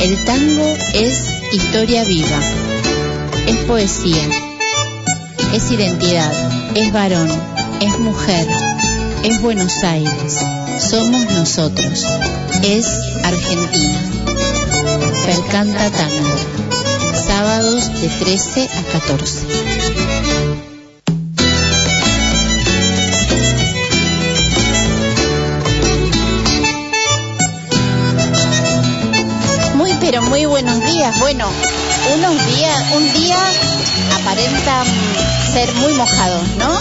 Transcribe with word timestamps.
El 0.00 0.24
tango 0.24 0.76
es 0.94 1.26
historia 1.52 2.04
viva, 2.04 2.38
es 3.46 3.56
poesía, 3.66 4.22
es 5.54 5.70
identidad, 5.70 6.32
es 6.74 6.92
varón, 6.92 7.28
es 7.80 7.98
mujer, 7.98 8.46
es 9.24 9.40
Buenos 9.40 9.82
Aires, 9.84 10.38
somos 10.78 11.30
nosotros, 11.30 12.04
es 12.62 12.86
Argentina. 13.24 14.00
Percanta 15.24 15.90
Tango, 15.90 16.36
sábados 17.26 18.00
de 18.00 18.08
13 18.08 18.68
a 18.68 18.82
14. 18.92 19.75
Bueno, 31.18 31.48
unos 32.14 32.46
días, 32.46 32.84
un 32.94 33.12
día 33.12 33.38
aparenta 34.20 34.84
ser 35.52 35.72
muy 35.74 35.92
mojado, 35.94 36.40
¿no? 36.58 36.78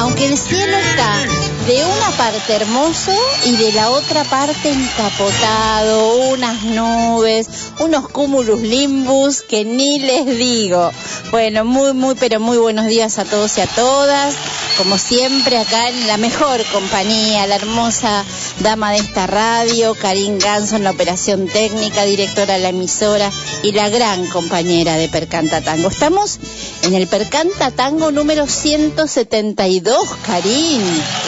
Aunque 0.00 0.26
el 0.26 0.36
cielo 0.36 0.76
está 0.76 1.24
de 1.66 1.84
una 1.84 2.10
parte 2.16 2.54
hermoso 2.54 3.12
y 3.44 3.56
de 3.56 3.72
la 3.72 3.90
otra 3.90 4.24
parte 4.24 4.70
encapotado, 4.70 6.30
unas 6.30 6.62
nubes, 6.64 7.48
unos 7.78 8.08
cúmulos 8.08 8.60
limbus 8.60 9.42
que 9.42 9.64
ni 9.64 9.98
les 9.98 10.26
digo. 10.26 10.90
Bueno, 11.30 11.64
muy, 11.64 11.94
muy, 11.94 12.14
pero 12.14 12.40
muy 12.40 12.58
buenos 12.58 12.86
días 12.86 13.18
a 13.18 13.24
todos 13.24 13.56
y 13.58 13.62
a 13.62 13.66
todas. 13.66 14.34
Como 14.78 14.96
siempre, 14.96 15.58
acá 15.58 15.88
en 15.88 16.06
la 16.06 16.18
mejor 16.18 16.64
compañía, 16.66 17.48
la 17.48 17.56
hermosa 17.56 18.24
dama 18.60 18.92
de 18.92 18.98
esta 18.98 19.26
radio, 19.26 19.96
Karin 19.96 20.38
Ganso 20.38 20.76
en 20.76 20.84
la 20.84 20.92
operación 20.92 21.48
técnica, 21.48 22.04
directora 22.04 22.54
de 22.54 22.60
la 22.60 22.68
emisora 22.68 23.28
y 23.64 23.72
la 23.72 23.88
gran 23.88 24.24
compañera 24.26 24.94
de 24.94 25.08
Percanta 25.08 25.60
Tango. 25.62 25.88
Estamos 25.88 26.38
en 26.82 26.94
el 26.94 27.08
Percanta 27.08 27.72
Tango 27.72 28.12
número 28.12 28.46
172, 28.46 30.08
Karin. 30.24 30.82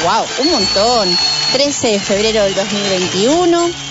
¡Wow! 0.05 0.25
Un 0.43 0.51
montón. 0.53 1.19
13 1.53 1.89
de 1.89 1.99
febrero 1.99 2.45
del 2.45 2.55
2021. 2.55 3.90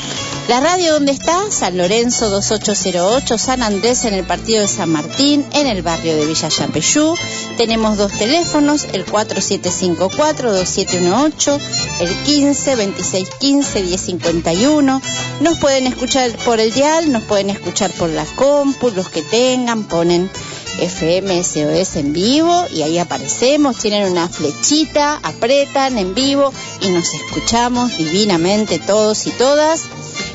La 0.50 0.60
radio 0.62 0.94
donde 0.94 1.12
está, 1.12 1.52
San 1.52 1.78
Lorenzo 1.78 2.32
2808, 2.32 3.38
San 3.38 3.62
Andrés 3.62 4.06
en 4.06 4.16
el 4.16 4.26
partido 4.26 4.62
de 4.62 4.68
San 4.68 4.90
Martín, 4.90 5.46
en 5.54 5.68
el 5.68 5.84
barrio 5.84 6.18
de 6.18 6.26
Villa 6.26 6.50
Yapeyú. 6.50 7.14
Tenemos 7.56 7.98
dos 7.98 8.12
teléfonos, 8.14 8.88
el 8.92 9.06
4754-2718, 9.06 11.60
el 12.00 12.10
15-2615-1051. 12.26 15.02
Nos 15.42 15.60
pueden 15.60 15.86
escuchar 15.86 16.32
por 16.38 16.60
el 16.60 16.74
dial, 16.74 17.12
nos 17.12 17.22
pueden 17.26 17.52
escuchar 17.52 17.92
por 17.92 18.10
la 18.10 18.26
compu, 18.26 18.90
los 18.90 19.10
que 19.10 19.22
tengan, 19.22 19.84
ponen 19.84 20.32
FM 20.80 21.44
SOS 21.44 21.98
en 21.98 22.14
vivo 22.14 22.66
y 22.74 22.84
ahí 22.84 22.98
aparecemos, 22.98 23.78
tienen 23.78 24.10
una 24.12 24.30
flechita, 24.30 25.20
apretan 25.22 25.98
en 25.98 26.16
vivo 26.16 26.54
y 26.82 26.90
nos 26.90 27.14
escuchamos 27.14 27.98
divinamente 27.98 28.80
todos 28.80 29.28
y 29.28 29.32
todas. 29.32 29.82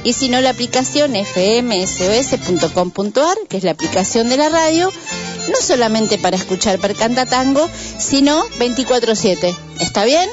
Y 0.04 0.12
si 0.12 0.28
no, 0.28 0.40
la 0.42 0.50
aplicación 0.50 1.14
fmsos.com.ar, 1.14 1.78
que 3.48 3.56
es 3.56 3.64
la 3.64 3.70
aplicación 3.70 4.28
de 4.28 4.36
la 4.36 4.50
radio, 4.50 4.92
no 5.48 5.56
solamente 5.60 6.18
para 6.18 6.36
escuchar 6.36 6.78
Percanta 6.78 7.24
Tango, 7.26 7.66
sino 7.98 8.44
24-7. 8.58 9.56
¿Está 9.80 10.04
bien? 10.04 10.28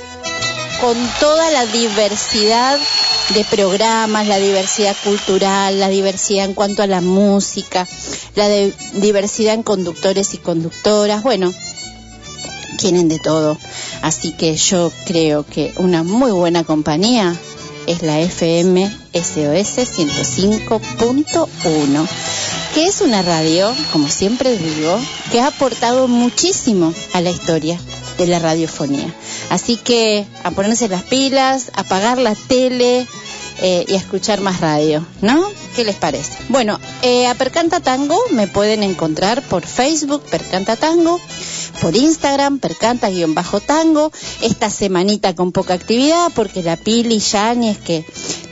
Con 0.82 0.98
toda 1.22 1.50
la 1.52 1.66
diversidad 1.68 2.78
de 3.34 3.46
programas, 3.46 4.28
la 4.28 4.40
diversidad 4.40 4.96
cultural, 5.06 5.80
la 5.80 5.88
diversidad 5.88 6.44
en 6.46 6.54
cuanto 6.54 6.84
a 6.84 6.88
la 6.88 7.00
música, 7.00 7.88
la 8.36 8.50
diversidad 8.94 9.54
en 9.54 9.64
conductores 9.64 10.34
y 10.34 10.38
conductoras, 10.38 11.24
bueno, 11.24 11.54
tienen 12.78 13.08
de 13.08 13.20
todo. 13.20 13.58
Así 14.02 14.34
que 14.34 14.58
yo 14.58 14.92
creo 15.06 15.46
que 15.46 15.74
una 15.78 16.04
muy 16.04 16.32
buena 16.32 16.66
compañía 16.66 17.38
es 17.92 18.02
la 18.02 18.20
FM 18.22 18.90
SOS 19.14 19.78
105.1, 19.78 22.08
que 22.74 22.86
es 22.86 23.02
una 23.02 23.22
radio, 23.22 23.76
como 23.92 24.08
siempre 24.08 24.58
digo, 24.58 24.98
que 25.30 25.42
ha 25.42 25.48
aportado 25.48 26.08
muchísimo 26.08 26.94
a 27.14 27.20
la 27.20 27.32
historia 27.32 27.78
de 28.18 28.28
la 28.28 28.40
radiofonía. 28.40 29.14
Así 29.50 29.76
que 29.76 30.26
a 30.44 30.52
ponerse 30.52 30.88
las 30.88 31.04
pilas, 31.04 31.72
a 31.76 31.82
apagar 31.82 32.18
la 32.18 32.34
tele 32.36 33.06
eh, 33.62 33.84
y 33.88 33.96
a 33.96 33.98
escuchar 33.98 34.40
más 34.40 34.62
radio, 34.62 35.06
¿no? 35.22 35.52
¿Qué 35.76 35.84
les 35.84 35.96
parece? 35.96 36.38
Bueno, 36.48 36.80
eh, 37.02 37.28
a 37.28 37.36
Percanta 37.36 37.82
Tango 37.82 38.18
me 38.32 38.48
pueden 38.48 38.84
encontrar 38.84 39.42
por 39.42 39.66
Facebook, 39.66 40.24
Percanta 40.32 40.78
Tango, 40.78 41.20
por 41.82 41.96
Instagram, 41.96 42.60
percanta-tango, 42.60 44.12
esta 44.42 44.70
semanita 44.70 45.36
con 45.36 45.52
poca 45.52 45.74
actividad, 45.74 46.32
porque 46.36 46.62
la 46.62 46.78
Pili 46.78 47.18
es 47.18 47.78
que 47.80 48.06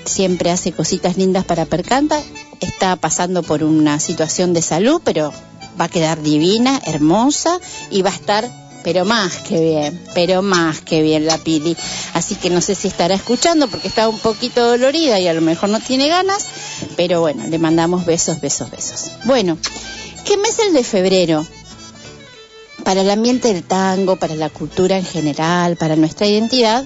siempre 0.05 0.49
hace 0.49 0.71
cositas 0.71 1.15
lindas 1.15 1.45
para 1.45 1.65
Percanta, 1.65 2.19
está 2.59 2.95
pasando 2.95 3.43
por 3.43 3.63
una 3.63 3.99
situación 3.99 4.53
de 4.53 4.63
salud, 4.63 4.99
pero 5.03 5.31
va 5.79 5.85
a 5.85 5.89
quedar 5.89 6.21
divina, 6.23 6.81
hermosa 6.85 7.59
y 7.91 8.01
va 8.01 8.09
a 8.09 8.13
estar 8.15 8.49
pero 8.83 9.05
más 9.05 9.35
que 9.37 9.59
bien, 9.59 10.01
pero 10.13 10.41
más 10.41 10.79
que 10.79 11.01
bien 11.01 11.25
la 11.25 11.37
Pili. 11.37 11.75
Así 12.13 12.35
que 12.35 12.49
no 12.49 12.61
sé 12.61 12.75
si 12.75 12.87
estará 12.87 13.13
escuchando 13.13 13.67
porque 13.67 13.89
está 13.89 14.07
un 14.07 14.17
poquito 14.19 14.65
dolorida 14.65 15.19
y 15.19 15.27
a 15.27 15.33
lo 15.33 15.41
mejor 15.41 15.69
no 15.69 15.79
tiene 15.79 16.07
ganas, 16.07 16.45
pero 16.95 17.19
bueno, 17.19 17.45
le 17.47 17.59
mandamos 17.59 18.05
besos, 18.05 18.41
besos, 18.41 18.71
besos. 18.71 19.11
Bueno, 19.25 19.57
¿qué 20.25 20.37
mes 20.37 20.57
es 20.57 20.67
el 20.67 20.73
de 20.73 20.83
febrero? 20.83 21.45
Para 22.89 23.01
el 23.01 23.11
ambiente 23.11 23.53
del 23.53 23.61
tango, 23.61 24.15
para 24.15 24.33
la 24.33 24.49
cultura 24.49 24.97
en 24.97 25.05
general, 25.05 25.75
para 25.75 25.95
nuestra 25.95 26.25
identidad, 26.25 26.83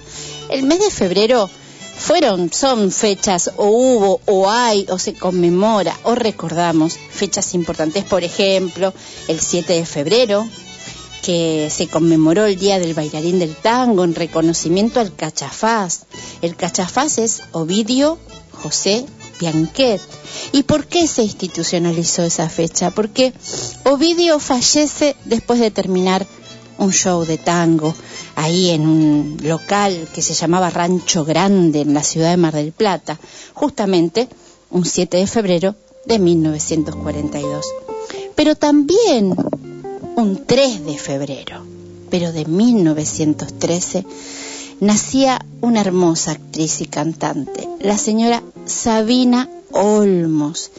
el 0.49 0.63
mes 0.63 0.79
de 0.81 0.91
febrero 0.91 1.49
fueron, 1.97 2.51
son 2.51 2.91
fechas, 2.91 3.51
o 3.55 3.67
hubo, 3.67 4.19
o 4.25 4.51
hay, 4.51 4.85
o 4.89 4.99
se 4.99 5.13
conmemora, 5.13 5.97
o 6.03 6.13
recordamos 6.13 6.97
fechas 6.97 7.53
importantes, 7.53 8.03
por 8.03 8.25
ejemplo, 8.25 8.93
el 9.29 9.39
7 9.39 9.71
de 9.71 9.85
febrero, 9.85 10.45
que 11.21 11.69
se 11.71 11.87
conmemoró 11.87 12.47
el 12.47 12.59
Día 12.59 12.79
del 12.79 12.93
Bailarín 12.93 13.39
del 13.39 13.55
Tango 13.55 14.03
en 14.03 14.13
reconocimiento 14.13 14.99
al 14.99 15.15
cachafaz. 15.15 16.01
El 16.41 16.57
cachafaz 16.57 17.17
es 17.17 17.43
Ovidio 17.53 18.17
José 18.51 19.05
Bianquet. 19.39 20.01
¿Y 20.51 20.63
por 20.63 20.87
qué 20.87 21.07
se 21.07 21.23
institucionalizó 21.23 22.23
esa 22.23 22.49
fecha? 22.49 22.91
Porque 22.91 23.33
Ovidio 23.85 24.39
fallece 24.39 25.15
después 25.25 25.59
de 25.59 25.71
terminar 25.71 26.25
un 26.77 26.91
show 26.91 27.25
de 27.25 27.37
tango 27.37 27.93
ahí 28.35 28.71
en 28.71 28.87
un 28.87 29.37
local 29.43 30.07
que 30.13 30.21
se 30.21 30.33
llamaba 30.33 30.69
Rancho 30.69 31.23
Grande 31.25 31.81
en 31.81 31.93
la 31.93 32.03
ciudad 32.03 32.31
de 32.31 32.37
Mar 32.37 32.53
del 32.53 32.71
Plata, 32.71 33.19
justamente 33.53 34.27
un 34.71 34.85
7 34.85 35.17
de 35.17 35.27
febrero 35.27 35.75
de 36.05 36.19
1942. 36.19 37.65
Pero 38.35 38.55
también 38.55 39.35
un 40.15 40.45
3 40.45 40.85
de 40.85 40.97
febrero, 40.97 41.65
pero 42.09 42.31
de 42.31 42.45
1913, 42.45 44.05
nacía 44.79 45.45
una 45.61 45.81
hermosa 45.81 46.31
actriz 46.31 46.81
y 46.81 46.85
cantante, 46.85 47.67
la 47.79 47.97
señora 47.97 48.43
Sabina 48.65 49.49
Olmos, 49.71 50.71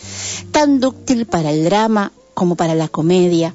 tan 0.53 0.81
dúctil 0.81 1.27
para 1.27 1.51
el 1.51 1.65
drama 1.65 2.13
como 2.33 2.57
para 2.57 2.75
la 2.75 2.89
comedia. 2.89 3.55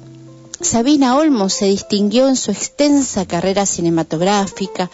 Sabina 0.60 1.16
Olmos 1.16 1.52
se 1.52 1.66
distinguió 1.66 2.28
en 2.28 2.36
su 2.36 2.52
extensa 2.52 3.26
carrera 3.26 3.66
cinematográfica, 3.66 4.88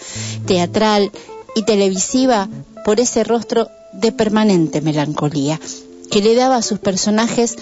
teatral 0.46 1.10
y 1.54 1.64
televisiva 1.64 2.48
por 2.84 2.98
ese 2.98 3.24
rostro 3.24 3.68
de 3.92 4.10
permanente 4.12 4.80
melancolía, 4.80 5.60
que 6.10 6.22
le 6.22 6.34
daba 6.34 6.56
a 6.56 6.62
sus 6.62 6.78
personajes 6.78 7.56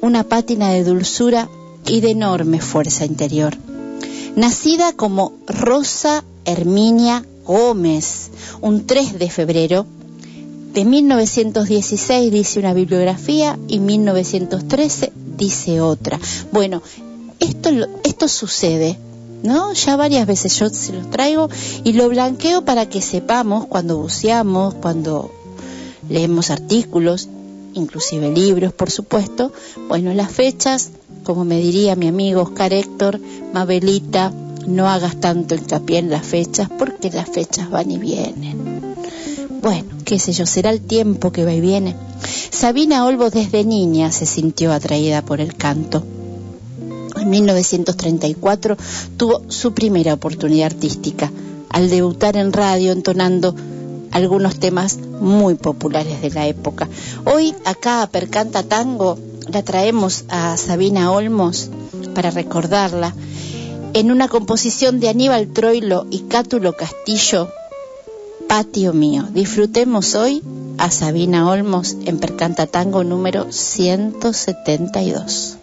una 0.00 0.24
pátina 0.24 0.70
de 0.70 0.82
dulzura 0.82 1.48
y 1.86 2.00
de 2.00 2.10
enorme 2.10 2.60
fuerza 2.60 3.04
interior. 3.04 3.56
Nacida 4.34 4.92
como 4.92 5.34
Rosa 5.46 6.24
Herminia 6.44 7.24
Gómez, 7.44 8.30
un 8.60 8.86
3 8.86 9.18
de 9.18 9.30
febrero 9.30 9.86
de 10.72 10.84
1916 10.84 12.32
dice 12.32 12.58
una 12.58 12.74
bibliografía 12.74 13.58
y 13.68 13.78
1913 13.78 15.12
dice 15.36 15.80
otra. 15.80 16.18
Bueno, 16.50 16.82
esto, 17.40 17.70
esto 18.04 18.28
sucede, 18.28 18.98
¿no? 19.42 19.72
Ya 19.72 19.96
varias 19.96 20.26
veces 20.26 20.58
yo 20.58 20.68
se 20.70 20.92
los 20.92 21.10
traigo 21.10 21.48
y 21.84 21.92
lo 21.92 22.08
blanqueo 22.08 22.64
para 22.64 22.88
que 22.88 23.02
sepamos 23.02 23.66
cuando 23.66 23.98
buceamos, 23.98 24.74
cuando 24.74 25.30
leemos 26.08 26.50
artículos, 26.50 27.28
inclusive 27.74 28.30
libros, 28.30 28.72
por 28.72 28.90
supuesto, 28.90 29.52
bueno, 29.88 30.12
las 30.14 30.30
fechas 30.30 30.90
como 31.22 31.44
me 31.44 31.58
diría 31.58 31.96
mi 31.96 32.08
amigo 32.08 32.42
Oscar 32.42 32.72
Héctor, 32.72 33.20
Mabelita, 33.52 34.32
no 34.66 34.88
hagas 34.88 35.20
tanto 35.20 35.54
hincapié 35.54 35.98
en 35.98 36.10
las 36.10 36.26
fechas 36.26 36.68
porque 36.78 37.10
las 37.10 37.28
fechas 37.28 37.70
van 37.70 37.90
y 37.90 37.98
vienen. 37.98 38.91
Bueno, 39.62 39.88
qué 40.04 40.18
sé 40.18 40.32
yo, 40.32 40.44
será 40.44 40.70
el 40.70 40.80
tiempo 40.80 41.30
que 41.30 41.44
va 41.44 41.52
y 41.52 41.60
viene. 41.60 41.94
Sabina 42.50 43.04
Olmo 43.04 43.30
desde 43.30 43.64
niña 43.64 44.10
se 44.10 44.26
sintió 44.26 44.72
atraída 44.72 45.22
por 45.22 45.40
el 45.40 45.54
canto. 45.54 46.04
En 47.16 47.30
1934 47.30 48.76
tuvo 49.16 49.42
su 49.48 49.72
primera 49.72 50.14
oportunidad 50.14 50.66
artística 50.66 51.30
al 51.68 51.90
debutar 51.90 52.36
en 52.36 52.52
radio 52.52 52.90
entonando 52.90 53.54
algunos 54.10 54.58
temas 54.58 54.98
muy 54.98 55.54
populares 55.54 56.20
de 56.20 56.30
la 56.30 56.46
época. 56.48 56.88
Hoy 57.24 57.54
acá 57.64 58.02
a 58.02 58.08
Percanta 58.08 58.64
Tango 58.64 59.16
la 59.48 59.62
traemos 59.62 60.24
a 60.28 60.56
Sabina 60.56 61.12
Olmos 61.12 61.70
para 62.14 62.30
recordarla 62.30 63.14
en 63.94 64.10
una 64.10 64.28
composición 64.28 65.00
de 65.00 65.08
Aníbal 65.08 65.48
Troilo 65.48 66.06
y 66.10 66.20
Cátulo 66.20 66.74
Castillo, 66.74 67.48
Patio 68.52 68.92
Mío. 68.92 69.24
Disfrutemos 69.30 70.14
hoy 70.14 70.42
a 70.76 70.90
Sabina 70.90 71.48
Olmos 71.48 71.96
en 72.04 72.18
Percanta 72.18 72.66
Tango 72.66 73.02
número 73.02 73.50
172. 73.50 75.56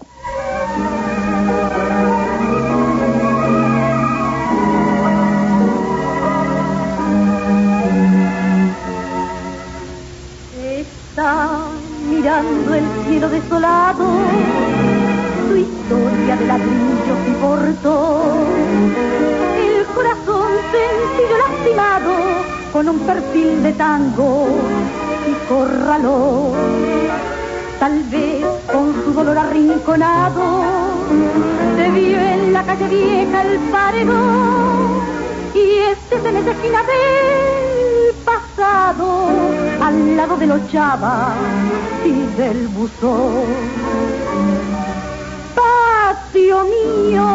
mirando 12.10 12.74
el 12.74 12.86
cielo 13.08 13.30
desolado, 13.30 14.08
su 15.48 15.58
historia 15.58 16.36
de 16.38 16.48
ladrillos 16.48 17.20
y 17.28 17.32
portó. 17.40 18.40
Con 22.72 22.88
un 22.90 23.00
perfil 23.00 23.64
de 23.64 23.74
tango 23.74 24.48
y 25.28 25.48
corraló. 25.48 26.52
Tal 27.80 28.04
vez 28.04 28.46
con 28.72 28.94
su 29.04 29.14
dolor 29.14 29.38
arrinconado, 29.38 30.64
se 31.78 31.90
vio 31.90 32.20
en 32.20 32.54
la 32.54 32.64
calle 32.64 32.88
vieja 32.88 33.42
el 33.44 33.60
paredón 33.72 35.02
y 35.54 35.78
este 35.92 36.22
se 36.22 36.52
esquina 36.52 36.84
del 36.84 38.14
pasado 38.26 39.30
al 39.82 40.18
lado 40.18 40.38
de 40.38 40.48
los 40.48 40.72
chavas 40.72 41.36
y 42.06 42.38
del 42.38 42.68
buzón. 42.68 43.46
Patio 45.56 46.64
mío, 46.66 47.28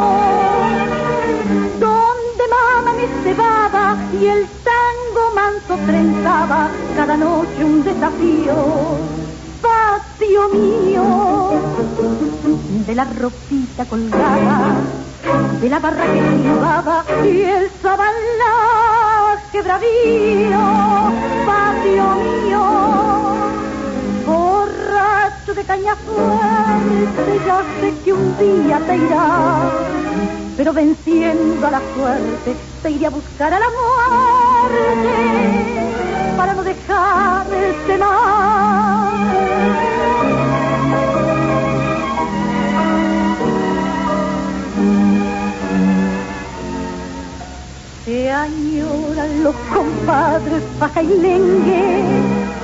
donde 1.81 2.45
mamá 2.51 2.93
me 2.93 3.09
cebaba 3.25 3.97
y 4.21 4.27
el 4.27 4.47
trenzaba 5.87 6.69
cada 6.97 7.17
noche 7.17 7.65
un 7.65 7.83
desafío. 7.83 8.55
Patio 9.61 10.49
mío, 10.51 11.53
de 12.87 12.95
la 12.95 13.05
ropita 13.05 13.85
colgada, 13.87 14.75
de 15.61 15.69
la 15.69 15.79
barra 15.79 16.05
que 16.05 16.21
llevaba 16.43 17.05
y 17.25 17.41
el 17.43 17.71
sabalaje 17.81 19.63
bravío, 19.63 20.61
patio 21.47 22.05
mío, 22.27 22.65
borracho 24.27 25.55
de 25.55 25.65
caña 25.65 25.97
fuerte, 25.97 27.41
ya 27.47 27.63
sé 27.81 27.95
que 28.05 28.13
un 28.13 28.37
día 28.37 28.79
te 28.87 28.97
irá, 28.97 29.71
pero 30.57 30.73
venciendo 30.75 31.67
a 31.67 31.71
la 31.71 31.81
suerte, 31.95 32.55
te 32.83 32.91
iré 32.91 33.07
a 33.07 33.11
buscar 33.11 33.55
a 33.55 33.59
la 33.59 33.67
para 36.37 36.55
no 36.55 36.63
dejarte 36.63 37.99
más. 37.99 38.35
Se 48.05 48.31
añoran 48.31 49.43
los 49.43 49.55
compadres 49.73 50.63
paja 50.79 51.03
y 51.03 51.07
lengue, 51.07 52.03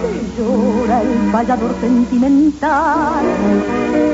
se 0.01 0.43
llora 0.43 1.01
el 1.01 1.31
vallador 1.33 1.75
sentimental. 1.81 3.25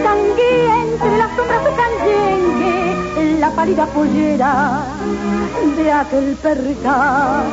Tanguea 0.05 0.83
entre 0.85 1.19
las 1.19 1.31
sombras 1.35 1.65
de 1.65 1.71
canyengue, 1.73 2.96
la 3.41 3.51
pálida 3.51 3.87
pollera 3.87 4.85
de 5.77 5.93
aquel 5.93 6.37
percal. 6.37 7.45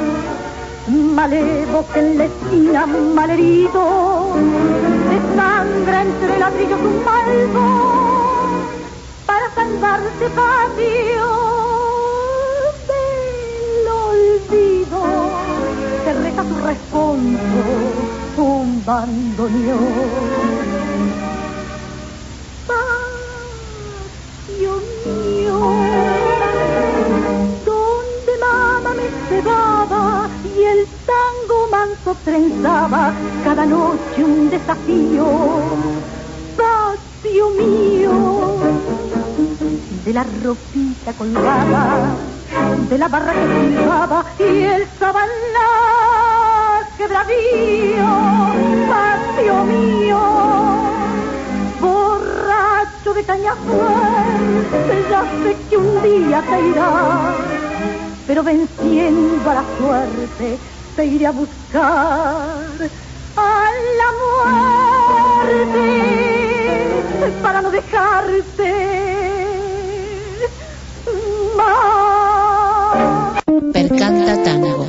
Malevo 0.88 1.86
que 1.94 2.00
en 2.00 2.18
la 2.18 2.26
esquina 2.26 2.86
malherido, 2.86 4.34
se 5.10 5.36
sangra 5.36 6.02
entre 6.02 6.40
ladrillos 6.40 6.80
un 6.80 7.04
malvo 7.06 7.68
para 9.26 9.50
salvarse 9.56 10.30
patio 10.36 11.54
que 16.04 16.14
reza 16.14 16.44
su 16.44 16.56
responso 16.66 18.04
un 18.38 18.84
bandoneón. 18.86 20.53
Donde 27.66 28.38
mamá 28.40 28.94
me 28.96 29.08
cebaba 29.30 30.30
y 30.44 30.64
el 30.64 30.88
tango 31.06 31.68
manso 31.72 32.16
trenzaba 32.24 33.14
cada 33.44 33.66
noche 33.66 34.24
un 34.24 34.50
desafío. 34.50 35.26
Patio 36.58 37.50
mío, 37.52 38.58
de 40.06 40.14
la 40.14 40.24
ropita 40.44 41.14
colgada 41.14 42.16
de 42.90 42.98
la 42.98 43.08
barra 43.08 43.34
que 43.34 43.48
silbaba 43.48 44.26
y 44.40 44.64
el 44.64 44.88
sabanaje 45.00 45.34
bravío, 47.10 48.06
patio 48.90 49.64
mío, 49.64 50.20
de 53.14 53.24
caña 53.24 53.56
fuerte, 53.56 55.06
ya 55.10 55.22
sé 55.44 55.56
que 55.70 55.78
un 55.78 56.02
día 56.02 56.44
irá, 56.72 57.36
pero 58.26 58.44
venciendo 58.44 59.50
a 59.50 59.54
la 59.54 59.64
suerte 59.78 60.58
te 60.96 61.06
iré 61.06 61.28
a 61.28 61.32
buscar 61.32 62.58
a 63.36 63.72
la 64.00 64.10
muerte 65.44 65.74
para 67.42 67.62
no 67.62 67.72
dejarte 67.72 69.04
Percanta 73.74 74.44
Tánago. 74.44 74.88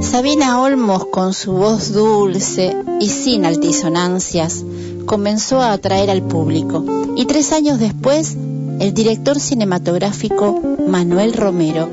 Sabina 0.00 0.60
Olmos, 0.60 1.06
con 1.06 1.32
su 1.34 1.52
voz 1.52 1.92
dulce 1.92 2.76
y 3.00 3.08
sin 3.08 3.44
altisonancias, 3.44 4.64
comenzó 5.04 5.60
a 5.60 5.72
atraer 5.72 6.10
al 6.10 6.22
público. 6.22 6.84
Y 7.16 7.26
tres 7.26 7.52
años 7.52 7.78
después, 7.78 8.36
el 8.80 8.92
director 8.92 9.38
cinematográfico 9.38 10.60
Manuel 10.86 11.32
Romero, 11.32 11.88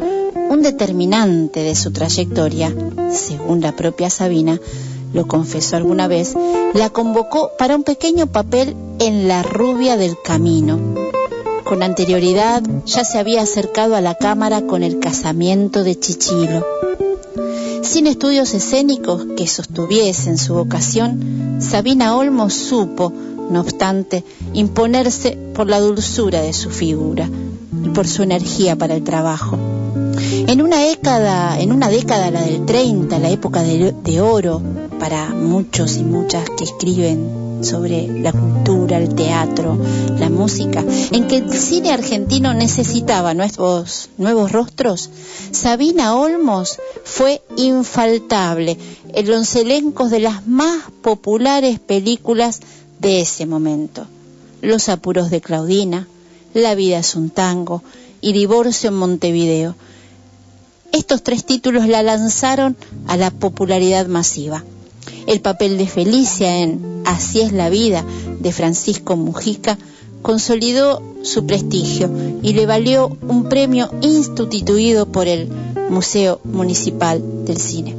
un 0.50 0.62
determinante 0.62 1.62
de 1.62 1.75
su 1.75 1.91
trayectoria, 1.91 2.74
según 3.12 3.62
la 3.62 3.75
propia 3.75 4.10
Sabina, 4.10 4.60
lo 5.13 5.27
confesó 5.27 5.75
alguna 5.75 6.08
vez, 6.08 6.34
la 6.74 6.89
convocó 6.89 7.51
para 7.58 7.75
un 7.75 7.84
pequeño 7.84 8.27
papel 8.27 8.75
en 9.00 9.27
La 9.27 9.44
rubia 9.44 9.98
del 9.98 10.15
camino, 10.24 10.80
con 11.72 11.84
anterioridad 11.84 12.63
ya 12.86 13.06
se 13.06 13.18
había 13.18 13.41
acercado 13.41 13.96
a 13.96 14.01
la 14.01 14.15
cámara 14.15 14.63
con 14.63 14.84
el 14.84 15.00
casamiento 15.00 15.86
de 15.86 15.98
Chichilo. 15.98 16.65
Sin 17.82 18.08
estudios 18.08 18.53
escénicos 18.53 19.25
que 19.38 19.48
sostuviesen 19.48 20.38
su 20.38 20.53
vocación, 20.53 21.41
Sabina 21.62 22.15
Olmos 22.15 22.53
supo, 22.53 23.13
no 23.50 23.62
obstante, 23.62 24.24
imponerse 24.53 25.38
por 25.53 25.68
la 25.68 25.80
dulzura 25.80 26.41
de 26.41 26.53
su 26.53 26.70
figura 26.70 27.30
y 27.86 27.89
por 27.89 28.08
su 28.08 28.24
energía 28.24 28.75
para 28.75 28.96
el 28.96 29.03
trabajo. 29.03 29.58
En 30.48 30.62
una 30.62 30.80
década, 30.80 31.60
en 31.60 31.72
una 31.72 31.89
década 31.89 32.32
la 32.32 32.41
del 32.41 32.65
30, 32.65 33.20
la 33.20 33.30
época 33.30 33.62
de, 33.62 33.94
de 34.03 34.22
oro 34.22 34.62
para 35.00 35.30
muchos 35.30 35.98
y 35.98 36.03
muchas 36.03 36.50
que 36.50 36.63
escriben 36.63 37.50
sobre 37.62 38.08
la 38.08 38.32
cultura, 38.32 38.98
el 38.98 39.15
teatro, 39.15 39.77
la 40.18 40.30
música, 40.30 40.84
en 41.12 41.27
que 41.27 41.38
el 41.38 41.53
cine 41.53 41.91
argentino 41.91 42.53
necesitaba 42.53 43.34
nuevos, 43.34 44.10
nuevos 44.18 44.51
rostros, 44.51 45.10
Sabina 45.51 46.15
Olmos 46.15 46.80
fue 47.03 47.41
infaltable 47.58 48.77
en 49.13 49.27
los 49.27 49.56
elencos 49.56 50.12
de 50.12 50.20
las 50.20 50.48
más 50.48 50.84
populares 51.01 51.80
películas 51.80 52.62
de 53.00 53.22
ese 53.22 53.46
momento. 53.46 54.06
Los 54.62 54.89
apuros 54.89 55.30
de 55.30 55.41
Claudina, 55.41 56.08
La 56.53 56.75
vida 56.75 57.00
es 57.00 57.15
un 57.15 57.30
tango 57.30 57.82
y 58.20 58.34
Divorcio 58.34 58.89
en 58.89 58.96
Montevideo. 58.96 59.75
Estos 60.91 61.24
tres 61.24 61.46
títulos 61.46 61.88
la 61.88 62.03
lanzaron 62.03 62.75
a 63.08 63.15
la 63.15 63.32
popularidad 63.32 64.08
masiva. 64.08 64.63
El 65.28 65.42
papel 65.42 65.78
de 65.78 65.88
Felicia 65.88 66.60
en 66.60 67.04
Así 67.06 67.42
es 67.42 67.51
la 67.51 67.70
vida 67.70 68.06
de 68.40 68.51
Francisco 68.51 69.16
Mujica 69.16 69.78
consolidó 70.22 71.01
su 71.24 71.46
prestigio 71.46 72.10
y 72.42 72.54
le 72.54 72.66
valió 72.66 73.18
un 73.28 73.50
premio 73.50 73.90
instituido 74.01 75.08
por 75.08 75.28
el 75.28 75.50
Museo 75.90 76.40
Municipal 76.44 77.46
del 77.46 77.58
Cine. 77.58 77.96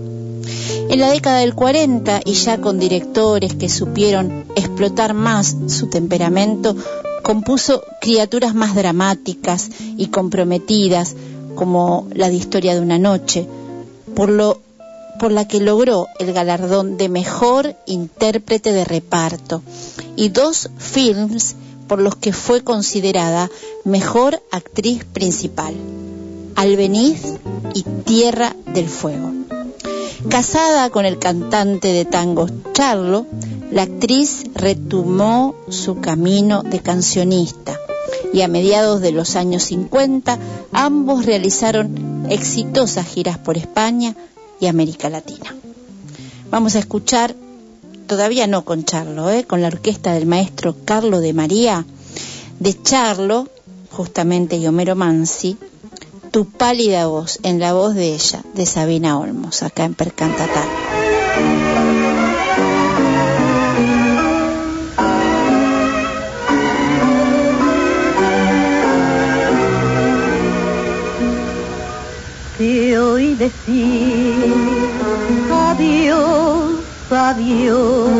En 0.88 1.00
la 1.00 1.10
década 1.10 1.38
del 1.38 1.54
40 1.54 2.20
y 2.24 2.32
ya 2.32 2.60
con 2.60 2.78
directores 2.78 3.54
que 3.54 3.68
supieron 3.68 4.44
explotar 4.56 5.14
más 5.14 5.56
su 5.68 5.88
temperamento, 5.88 6.76
compuso 7.22 7.82
criaturas 8.00 8.54
más 8.54 8.74
dramáticas 8.74 9.70
y 9.96 10.08
comprometidas 10.08 11.14
como 11.54 12.08
la 12.14 12.28
de 12.28 12.34
Historia 12.34 12.74
de 12.74 12.80
una 12.80 12.98
noche, 12.98 13.46
por 14.14 14.28
lo 14.28 14.60
por 15.18 15.32
la 15.32 15.46
que 15.46 15.60
logró 15.60 16.08
el 16.18 16.32
galardón 16.32 16.96
de 16.96 17.08
mejor 17.08 17.76
intérprete 17.86 18.72
de 18.72 18.84
reparto 18.84 19.62
y 20.16 20.30
dos 20.30 20.70
films 20.78 21.56
por 21.88 22.00
los 22.00 22.16
que 22.16 22.32
fue 22.32 22.62
considerada 22.62 23.50
mejor 23.84 24.42
actriz 24.50 25.04
principal, 25.04 25.74
Albeniz 26.56 27.22
y 27.74 27.82
Tierra 27.82 28.54
del 28.66 28.88
Fuego. 28.88 29.30
Casada 30.28 30.88
con 30.90 31.04
el 31.04 31.18
cantante 31.18 31.88
de 31.88 32.04
tango 32.04 32.46
Charlo, 32.72 33.26
la 33.70 33.82
actriz 33.82 34.44
retomó 34.54 35.54
su 35.68 36.00
camino 36.00 36.62
de 36.62 36.80
cancionista 36.80 37.78
y 38.32 38.42
a 38.42 38.48
mediados 38.48 39.00
de 39.00 39.12
los 39.12 39.36
años 39.36 39.64
50 39.64 40.38
ambos 40.72 41.26
realizaron 41.26 42.26
exitosas 42.30 43.06
giras 43.06 43.38
por 43.38 43.56
España 43.56 44.14
y 44.62 44.68
América 44.68 45.10
Latina. 45.10 45.56
Vamos 46.48 46.76
a 46.76 46.78
escuchar, 46.78 47.34
todavía 48.06 48.46
no 48.46 48.64
con 48.64 48.84
Charlo, 48.84 49.28
¿eh? 49.28 49.42
con 49.42 49.60
la 49.60 49.66
orquesta 49.66 50.12
del 50.12 50.24
maestro 50.26 50.76
Carlo 50.84 51.18
de 51.20 51.32
María, 51.32 51.84
de 52.60 52.80
Charlo, 52.80 53.48
justamente 53.90 54.56
y 54.56 54.66
Homero 54.68 54.94
Mansi, 54.94 55.56
Tu 56.30 56.44
pálida 56.44 57.08
voz, 57.08 57.40
en 57.42 57.58
la 57.58 57.72
voz 57.72 57.96
de 57.96 58.14
ella, 58.14 58.44
de 58.54 58.64
Sabina 58.64 59.18
Olmos, 59.18 59.64
acá 59.64 59.84
en 59.84 59.94
Percantatán. 59.94 60.68
Te 72.58 72.98
oí 73.00 73.34
adiós, 75.82 76.84
adiós. 77.10 78.10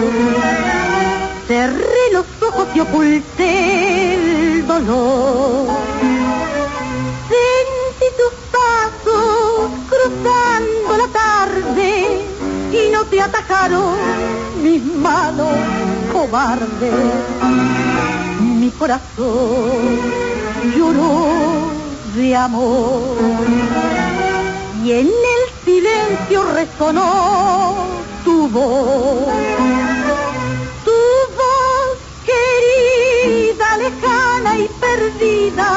Cerré 1.47 2.05
los 2.13 2.27
ojos 2.49 2.69
y 2.75 2.81
oculté 2.81 4.15
el 4.15 4.67
dolor. 4.67 5.69
Sentí 7.31 8.09
tus 8.21 8.35
pasos 8.57 9.71
cruzando 9.93 10.97
la 11.03 11.09
tarde 11.13 12.27
y 12.73 12.91
no 12.91 13.05
te 13.07 13.21
atajaron 13.21 13.97
mis 14.63 14.83
manos 14.85 15.55
cobardes. 16.13 16.95
Mi 18.41 18.71
corazón 18.73 20.01
lloró 20.77 21.73
de 22.15 22.37
amor 22.37 23.17
y 24.83 24.93
en 24.93 25.07
el 25.07 25.42
silencio 25.73 26.45
resonó 26.53 27.87
tu 28.25 28.49
voz. 28.49 29.27
Tu 30.87 31.01
voz 31.41 31.97
querida, 32.31 33.69
lejana 33.85 34.59
y 34.65 34.69
perdida, 34.85 35.71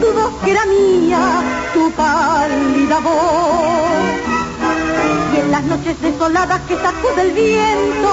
tu 0.00 0.08
voz 0.18 0.32
que 0.42 0.50
era 0.50 0.64
mía, 0.66 1.22
tu 1.74 1.90
pálida 1.92 2.98
voz. 3.00 4.14
Y 5.34 5.36
en 5.40 5.50
las 5.52 5.64
noches 5.64 6.00
desoladas 6.00 6.60
que 6.68 6.76
sacude 6.76 7.22
el 7.22 7.32
viento, 7.32 8.12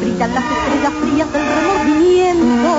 brillan 0.00 0.34
las 0.34 0.44
estrellas 0.56 0.92
frías 1.00 1.32
del 1.32 1.46
remordimiento 1.56 2.72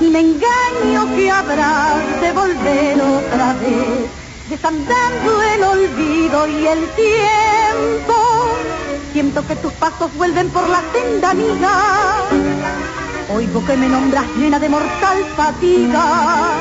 y 0.00 0.08
me 0.08 0.20
engaño 0.20 1.00
que 1.14 1.30
habrás 1.30 2.20
de 2.22 2.32
volver 2.32 3.02
otra 3.02 3.52
vez, 3.60 4.19
desandando 4.50 5.42
el 5.42 5.62
olvido 5.62 6.46
y 6.48 6.66
el 6.66 6.80
tiempo. 6.96 8.14
Siento 9.12 9.46
que 9.46 9.56
tus 9.56 9.72
pasos 9.74 10.12
vuelven 10.14 10.50
por 10.50 10.68
la 10.68 10.82
senda 10.92 11.30
amiga. 11.30 12.26
Oigo 13.28 13.64
que 13.64 13.76
me 13.76 13.88
nombras 13.88 14.26
llena 14.36 14.58
de 14.58 14.68
mortal 14.68 15.24
fatiga. 15.36 16.52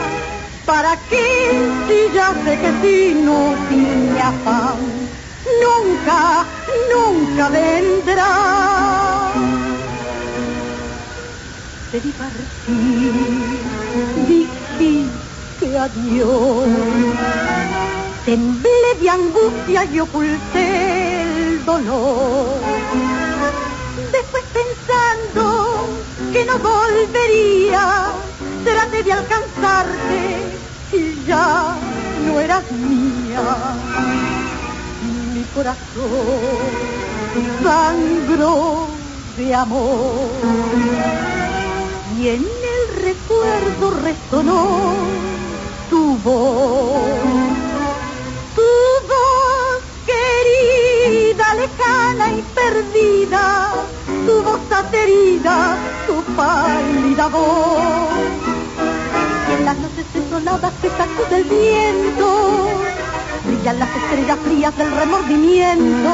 ¿Para 0.66 0.98
qué 1.10 1.60
si 1.88 2.14
ya 2.14 2.34
sé 2.44 2.60
que 2.60 2.68
es 2.68 2.84
inútil 3.16 4.12
mi 4.14 4.20
afán? 4.20 5.10
Nunca, 5.64 6.46
nunca 6.94 7.50
vendrá 7.50 9.00
te 11.92 12.00
vi 12.00 12.14
partir, 12.14 13.14
dijiste 14.28 15.76
adiós. 15.76 16.99
Temblé 18.30 18.94
de 19.02 19.10
angustia 19.10 19.86
y 19.86 20.00
oculté 20.00 21.22
el 21.24 21.66
dolor. 21.66 22.60
Después 24.12 24.44
pensando 24.54 26.04
que 26.32 26.46
no 26.46 26.60
volvería, 26.60 28.12
traté 28.64 29.02
de 29.02 29.14
alcanzarte 29.14 30.60
y 30.92 31.26
ya 31.26 31.76
no 32.28 32.40
eras 32.40 32.72
mía. 32.72 33.42
Mi 35.34 35.44
corazón 35.46 36.70
sangró 37.64 38.90
de 39.38 39.56
amor 39.56 40.30
y 42.16 42.28
en 42.28 42.44
el 42.46 42.96
recuerdo 43.02 43.90
resonó 43.90 44.94
tu 45.90 46.16
voz, 46.20 47.49
lejana 51.56 52.32
y 52.32 52.42
perdida, 52.42 53.72
tu 54.26 54.42
voz 54.44 54.62
aterida, 54.72 55.78
tu 56.08 56.24
pálida 56.36 57.28
voz. 57.28 58.10
Y 59.50 59.54
en 59.54 59.66
las 59.66 59.78
noches 59.78 60.06
desoladas 60.14 60.74
que 60.82 60.90
sacude 60.90 61.38
el 61.38 61.44
viento, 61.46 62.68
brillan 63.46 63.80
las 63.80 63.90
estrellas 63.96 64.40
frías 64.44 64.78
del 64.78 64.92
remordimiento. 64.92 66.12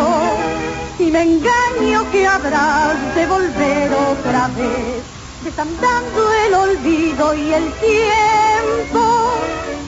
Y 0.97 1.11
me 1.11 1.23
engaño 1.23 2.09
que 2.11 2.27
habrás 2.27 3.15
de 3.15 3.27
volver 3.27 3.91
otra 3.93 4.47
vez 4.49 5.15
desandando 5.45 6.33
el 6.47 6.53
olvido 6.55 7.35
y 7.35 7.53
el 7.53 7.71
tiempo. 7.73 9.31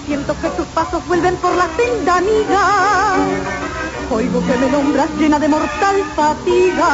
Siento 0.06 0.40
que 0.40 0.50
tus 0.52 0.68
pasos 0.68 1.06
vuelven 1.08 1.36
por 1.38 1.56
la 1.56 1.68
senda 1.76 2.18
amiga. 2.18 3.67
Oigo 4.10 4.40
que 4.46 4.58
me 4.58 4.70
nombras 4.70 5.10
llena 5.20 5.40
de 5.40 5.48
mortal 5.48 6.04
fatiga. 6.16 6.90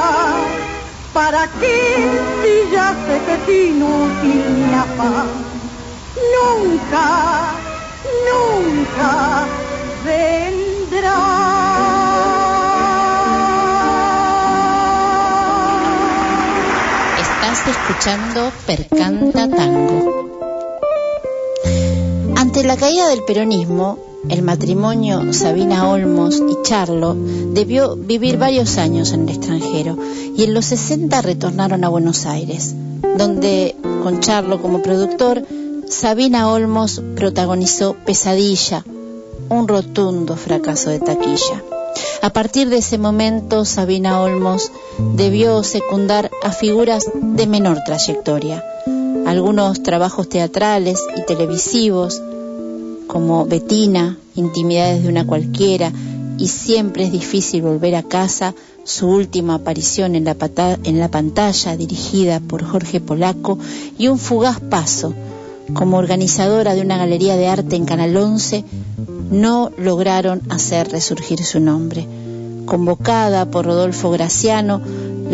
¿Para 1.13 1.47
qué 1.59 2.09
si 2.41 2.71
ya 2.71 2.95
sé 3.05 3.21
que 3.25 3.33
es 3.35 3.69
inútil 3.69 4.43
mi 4.49 4.73
afán? 4.73 5.27
Nunca, 6.35 7.53
nunca 8.27 9.45
vendrá. 10.03 11.43
escuchando 17.69 18.51
Percanta 18.65 19.47
Tango. 19.47 20.39
Ante 22.35 22.63
la 22.63 22.75
caída 22.75 23.07
del 23.07 23.23
peronismo, 23.23 24.12
el 24.29 24.41
matrimonio 24.41 25.33
Sabina 25.33 25.89
Olmos 25.89 26.41
y 26.49 26.61
Charlo 26.63 27.15
debió 27.15 27.95
vivir 27.95 28.37
varios 28.37 28.77
años 28.77 29.11
en 29.11 29.23
el 29.23 29.35
extranjero 29.35 29.97
y 30.35 30.43
en 30.43 30.53
los 30.53 30.65
60 30.65 31.21
retornaron 31.21 31.83
a 31.83 31.89
Buenos 31.89 32.25
Aires, 32.25 32.75
donde, 33.17 33.75
con 34.01 34.21
Charlo 34.21 34.61
como 34.61 34.81
productor, 34.81 35.45
Sabina 35.89 36.49
Olmos 36.49 37.01
protagonizó 37.15 37.95
Pesadilla, 38.05 38.83
un 39.49 39.67
rotundo 39.67 40.35
fracaso 40.35 40.89
de 40.89 40.99
taquilla. 40.99 41.61
A 42.21 42.31
partir 42.31 42.69
de 42.69 42.77
ese 42.77 42.97
momento, 42.97 43.65
Sabina 43.65 44.21
Olmos 44.21 44.71
debió 45.15 45.61
secundar 45.63 46.31
a 46.41 46.51
figuras 46.51 47.05
de 47.13 47.45
menor 47.45 47.79
trayectoria. 47.85 48.63
Algunos 49.27 49.83
trabajos 49.83 50.29
teatrales 50.29 50.99
y 51.15 51.25
televisivos, 51.25 52.21
como 53.13 53.45
Betina, 53.45 54.17
Intimidades 54.35 55.03
de 55.03 55.09
una 55.09 55.27
cualquiera 55.27 55.91
y 56.39 56.47
Siempre 56.47 57.03
es 57.05 57.11
difícil 57.11 57.61
volver 57.61 57.95
a 57.95 58.01
casa, 58.01 58.55
su 58.83 59.07
última 59.07 59.53
aparición 59.53 60.15
en 60.15 60.25
la, 60.25 60.35
en 60.83 60.99
la 60.99 61.09
pantalla 61.09 61.77
dirigida 61.77 62.39
por 62.39 62.63
Jorge 62.63 62.99
Polaco 62.99 63.59
y 63.99 64.07
un 64.07 64.17
fugaz 64.17 64.59
paso 64.59 65.13
como 65.75 65.97
organizadora 65.97 66.73
de 66.73 66.81
una 66.81 66.97
galería 66.97 67.37
de 67.37 67.47
arte 67.47 67.75
en 67.75 67.85
Canal 67.85 68.17
11 68.17 68.65
no 69.31 69.71
lograron 69.77 70.41
hacer 70.49 70.89
resurgir 70.89 71.43
su 71.43 71.59
nombre. 71.59 72.07
Convocada 72.65 73.45
por 73.45 73.65
Rodolfo 73.65 74.09
Graciano, 74.09 74.81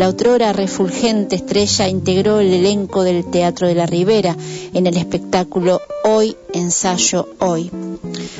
la 0.00 0.08
otrora 0.08 0.54
refulgente 0.54 1.36
estrella 1.36 1.86
integró 1.86 2.40
el 2.40 2.54
elenco 2.54 3.02
del 3.02 3.26
Teatro 3.26 3.68
de 3.68 3.74
la 3.74 3.84
Ribera 3.84 4.34
en 4.72 4.86
el 4.86 4.96
espectáculo 4.96 5.82
Hoy, 6.04 6.38
ensayo 6.54 7.28
hoy. 7.38 7.70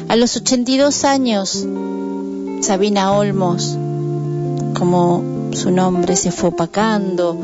A 0.08 0.16
los 0.16 0.38
82 0.38 1.04
años, 1.04 1.66
Sabina 2.62 3.12
Olmos, 3.12 3.76
como 4.72 5.50
su 5.52 5.70
nombre 5.70 6.16
se 6.16 6.32
fue 6.32 6.48
opacando 6.48 7.36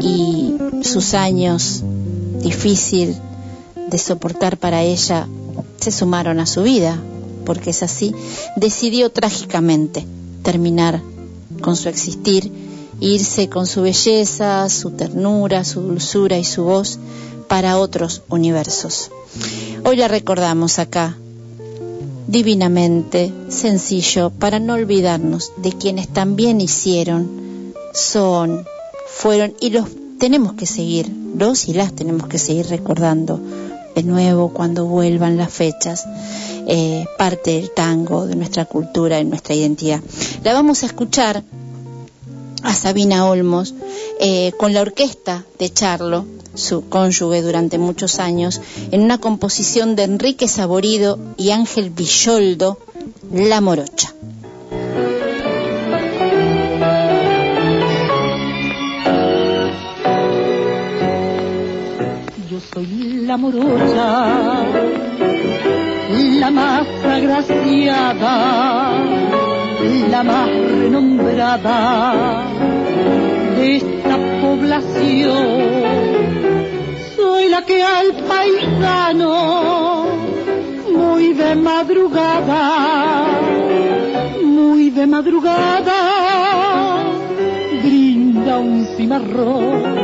y 0.00 0.54
sus 0.84 1.14
años 1.14 1.82
difícil 2.40 3.16
de 3.90 3.98
soportar 3.98 4.56
para 4.56 4.84
ella 4.84 5.26
se 5.80 5.90
sumaron 5.90 6.38
a 6.38 6.46
su 6.46 6.62
vida, 6.62 6.96
porque 7.44 7.70
es 7.70 7.82
así, 7.82 8.14
decidió 8.54 9.10
trágicamente 9.10 10.06
terminar 10.44 11.02
con 11.60 11.74
su 11.74 11.88
existir, 11.88 12.67
irse 13.00 13.48
con 13.48 13.66
su 13.66 13.82
belleza, 13.82 14.68
su 14.68 14.90
ternura, 14.90 15.64
su 15.64 15.80
dulzura 15.80 16.38
y 16.38 16.44
su 16.44 16.64
voz 16.64 16.98
para 17.48 17.78
otros 17.78 18.22
universos. 18.28 19.10
Hoy 19.84 19.96
la 19.96 20.08
recordamos 20.08 20.78
acá, 20.78 21.16
divinamente, 22.26 23.32
sencillo, 23.48 24.30
para 24.30 24.58
no 24.58 24.74
olvidarnos 24.74 25.52
de 25.56 25.72
quienes 25.72 26.08
también 26.08 26.60
hicieron, 26.60 27.74
son, 27.94 28.64
fueron 29.06 29.54
y 29.60 29.70
los 29.70 29.86
tenemos 30.18 30.54
que 30.54 30.66
seguir, 30.66 31.10
los 31.36 31.68
y 31.68 31.74
las 31.74 31.94
tenemos 31.94 32.28
que 32.28 32.38
seguir 32.38 32.66
recordando 32.66 33.40
de 33.94 34.02
nuevo 34.02 34.52
cuando 34.52 34.84
vuelvan 34.84 35.36
las 35.36 35.52
fechas, 35.52 36.04
eh, 36.66 37.06
parte 37.16 37.52
del 37.52 37.70
tango, 37.70 38.26
de 38.26 38.36
nuestra 38.36 38.64
cultura 38.64 39.18
y 39.20 39.24
nuestra 39.24 39.54
identidad. 39.54 40.00
La 40.44 40.52
vamos 40.52 40.82
a 40.82 40.86
escuchar 40.86 41.42
a 42.62 42.74
Sabina 42.74 43.26
Olmos 43.26 43.74
eh, 44.20 44.52
con 44.58 44.72
la 44.72 44.80
orquesta 44.80 45.44
de 45.58 45.70
Charlo, 45.70 46.26
su 46.54 46.88
cónyuge 46.88 47.42
durante 47.42 47.78
muchos 47.78 48.18
años, 48.18 48.60
en 48.90 49.02
una 49.02 49.18
composición 49.18 49.96
de 49.96 50.04
Enrique 50.04 50.48
Saborido 50.48 51.18
y 51.36 51.50
Ángel 51.50 51.90
Villoldo, 51.90 52.78
La 53.32 53.60
Morocha. 53.60 54.14
la 63.28 63.36
morocha, 63.36 64.64
la 66.40 66.50
más 66.50 66.86
agraciada, 67.04 68.26
la 69.80 70.22
más 70.24 70.48
renombrada 70.48 72.44
de 73.56 73.76
esta 73.76 74.16
población. 74.40 75.46
Soy 77.16 77.48
la 77.48 77.64
que 77.64 77.82
al 77.82 78.12
paisano, 78.26 80.06
muy 80.92 81.32
de 81.32 81.54
madrugada, 81.54 83.26
muy 84.42 84.90
de 84.90 85.06
madrugada, 85.06 87.04
brinda 87.82 88.58
un 88.58 88.84
cimarrón. 88.96 89.96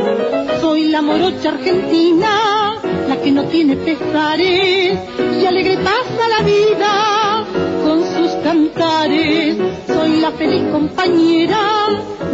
Soy 0.61 0.87
la 0.87 1.01
morocha 1.01 1.49
argentina 1.49 2.75
la 3.07 3.21
que 3.21 3.31
no 3.31 3.43
tiene 3.45 3.75
pesares 3.75 4.97
y 5.41 5.45
alegre 5.45 5.77
pasa 5.77 6.27
la 6.29 6.43
vida 6.43 7.14
cantares. 8.45 9.57
Soy 9.87 10.21
la 10.21 10.31
feliz 10.31 10.61
compañera 10.71 11.89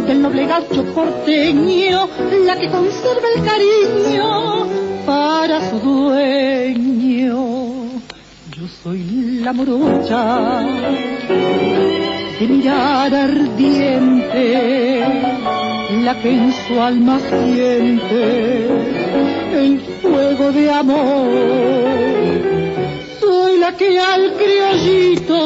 del 0.06 0.20
noble 0.20 0.46
gacho 0.46 0.84
porteño, 0.94 2.06
la 2.44 2.54
que 2.58 2.68
conserva 2.70 3.28
el 3.34 3.42
cariño 3.50 4.66
para 5.06 5.70
su 5.70 5.78
dueño. 5.78 7.36
Yo 8.56 8.64
soy 8.82 9.40
la 9.42 9.54
morocha 9.54 10.66
de 12.38 12.46
mirar 12.46 13.14
ardiente, 13.14 14.44
la 16.04 16.20
que 16.20 16.30
en 16.30 16.52
su 16.52 16.78
alma 16.78 17.18
siente 17.20 18.68
el 19.54 19.80
fuego 20.02 20.52
de 20.52 20.70
amor. 20.70 22.51
La 23.62 23.70
que 23.76 23.96
al 23.96 24.34
criollito, 24.34 25.38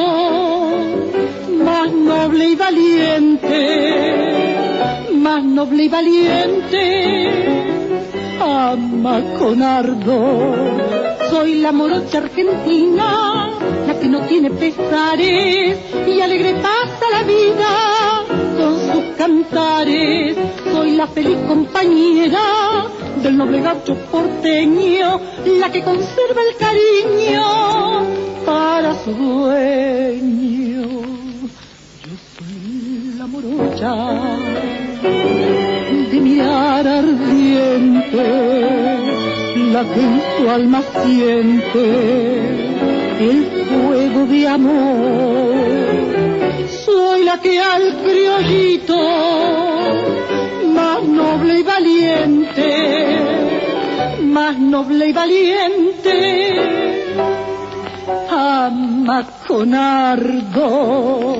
más 1.62 1.92
noble 1.92 2.48
y 2.48 2.55
valiente, 2.57 3.50
más 5.12 5.44
noble 5.44 5.85
y 5.85 5.88
valiente, 5.88 7.29
ama 8.40 9.22
con 9.38 9.62
ardor. 9.62 10.57
Soy 11.29 11.57
la 11.57 11.72
morocha 11.72 12.16
argentina, 12.16 13.50
la 13.87 14.00
que 14.00 14.09
no 14.09 14.20
tiene 14.22 14.50
pesares 14.50 15.79
y 16.07 16.18
alegre 16.18 16.55
pasa 16.55 17.11
la 17.12 17.22
vida 17.22 18.24
con 18.57 18.81
sus 18.81 19.14
cantares. 19.18 20.38
Soy 20.72 20.92
la 20.92 21.07
feliz 21.07 21.37
compañera 21.46 22.87
del 23.22 23.37
noble 23.37 23.61
gacho 23.61 23.94
porteño, 24.11 25.20
la 25.61 25.70
que 25.70 25.83
conserva 25.83 26.40
el 26.48 26.57
cariño 26.57 27.42
para 28.44 28.94
su 29.02 29.12
dueño. 29.12 30.83
Yo 32.02 32.14
soy 32.37 33.14
la 33.18 33.26
morocha 33.26 33.94
de 36.11 36.20
mirar 36.20 36.87
ardiente, 36.87 38.24
la 39.72 39.83
que 39.85 40.00
en 40.00 40.22
su 40.37 40.50
alma 40.50 40.83
siente 41.05 41.85
el 43.18 43.44
fuego 43.66 44.26
de 44.26 44.48
amor. 44.48 45.86
Noble 54.76 55.08
y 55.08 55.12
valiente, 55.12 56.54
ama 58.28 59.26
con 59.48 59.72
ardor. 59.74 61.38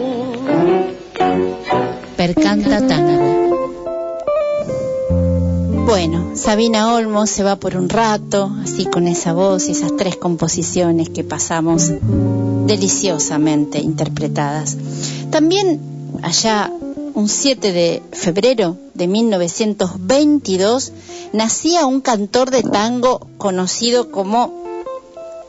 Percanta 2.17 2.87
Tánago. 2.87 3.37
Bueno, 5.85 6.31
Sabina 6.35 6.95
Olmos 6.95 7.29
se 7.29 7.43
va 7.43 7.57
por 7.57 7.77
un 7.77 7.91
rato, 7.91 8.51
así 8.63 8.87
con 8.87 9.07
esa 9.07 9.35
voz 9.35 9.69
y 9.69 9.73
esas 9.73 9.95
tres 9.99 10.17
composiciones 10.17 11.11
que 11.11 11.23
pasamos 11.23 11.93
deliciosamente 12.67 13.81
interpretadas. 13.81 14.79
También 15.31 15.79
allá 16.23 16.73
un 17.17 17.31
7 17.31 17.73
de 17.73 18.03
febrero 18.13 18.77
de 18.93 19.07
1922, 19.07 20.93
nacía 21.33 21.87
un 21.87 22.03
cantor 22.03 22.51
de 22.51 22.63
tango 22.63 23.27
conocido 23.39 24.11
como 24.11 24.63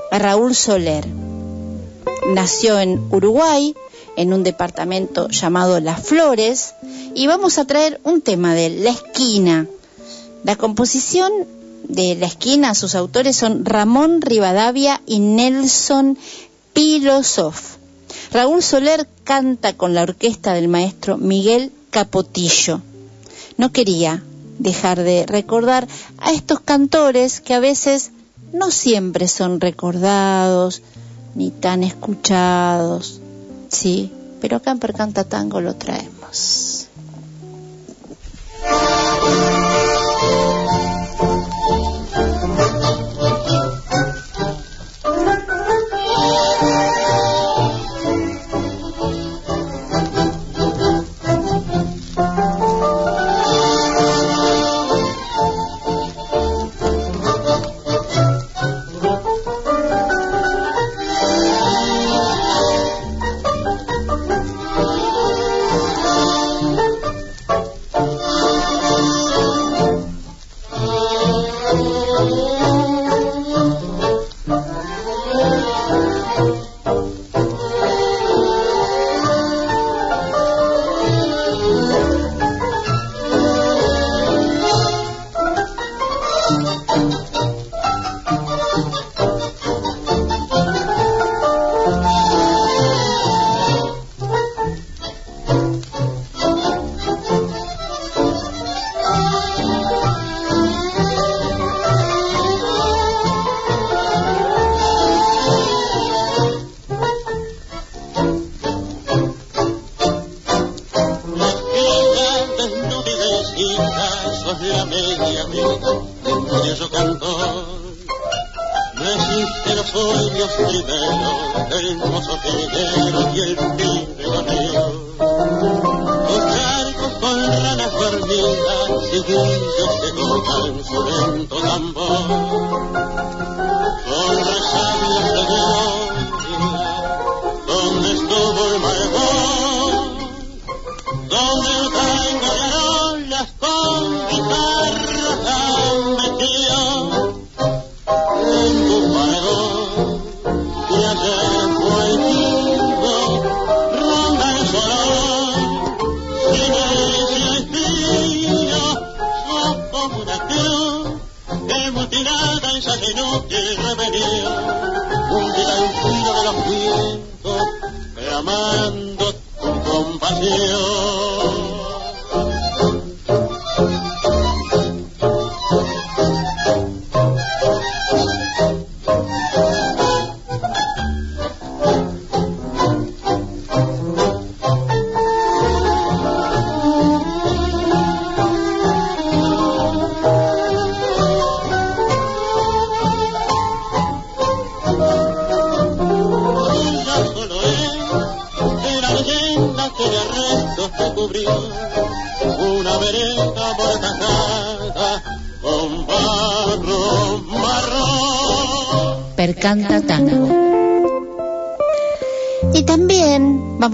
Raúl 0.10 0.56
Soler. 0.56 1.06
Nació 2.34 2.80
en 2.80 3.02
Uruguay, 3.12 3.76
en 4.16 4.32
un 4.32 4.44
departamento 4.44 5.28
llamado 5.28 5.82
Las 5.82 6.08
Flores, 6.08 6.74
y 7.14 7.28
vamos 7.28 7.58
a 7.58 7.66
traer 7.66 8.00
un 8.06 8.22
tema 8.22 8.56
de 8.56 8.70
La 8.70 8.92
Esquina. 8.92 9.68
La 10.46 10.56
composición 10.56 11.34
de 11.84 12.16
La 12.16 12.28
Esquina, 12.28 12.76
sus 12.76 12.96
autores 12.96 13.36
son 13.36 13.66
Ramón 13.66 14.22
Rivadavia 14.22 15.02
y 15.06 15.20
Nelson 15.20 16.18
Pilosof. 16.72 17.77
Raúl 18.32 18.62
Soler 18.62 19.08
canta 19.24 19.74
con 19.74 19.94
la 19.94 20.04
orquesta 20.04 20.54
del 20.54 20.68
maestro 20.68 21.18
Miguel 21.18 21.72
Capotillo. 21.90 22.82
No 23.58 23.72
quería 23.72 24.24
dejar 24.60 25.04
de 25.04 25.26
recordar 25.26 25.88
a 26.18 26.32
estos 26.32 26.60
cantores 26.60 27.42
que 27.42 27.54
a 27.54 27.60
veces 27.60 28.12
no 28.54 28.72
siempre 28.72 29.28
son 29.28 29.60
recordados 29.60 30.82
ni 31.36 31.52
tan 31.52 31.84
escuchados. 31.84 33.20
Sí, 33.70 34.12
pero 34.42 34.58
acá 34.58 34.72
en 34.72 34.80
Percanta 34.80 35.24
Tango 35.24 35.62
lo 35.62 35.76
traemos. 35.76 36.88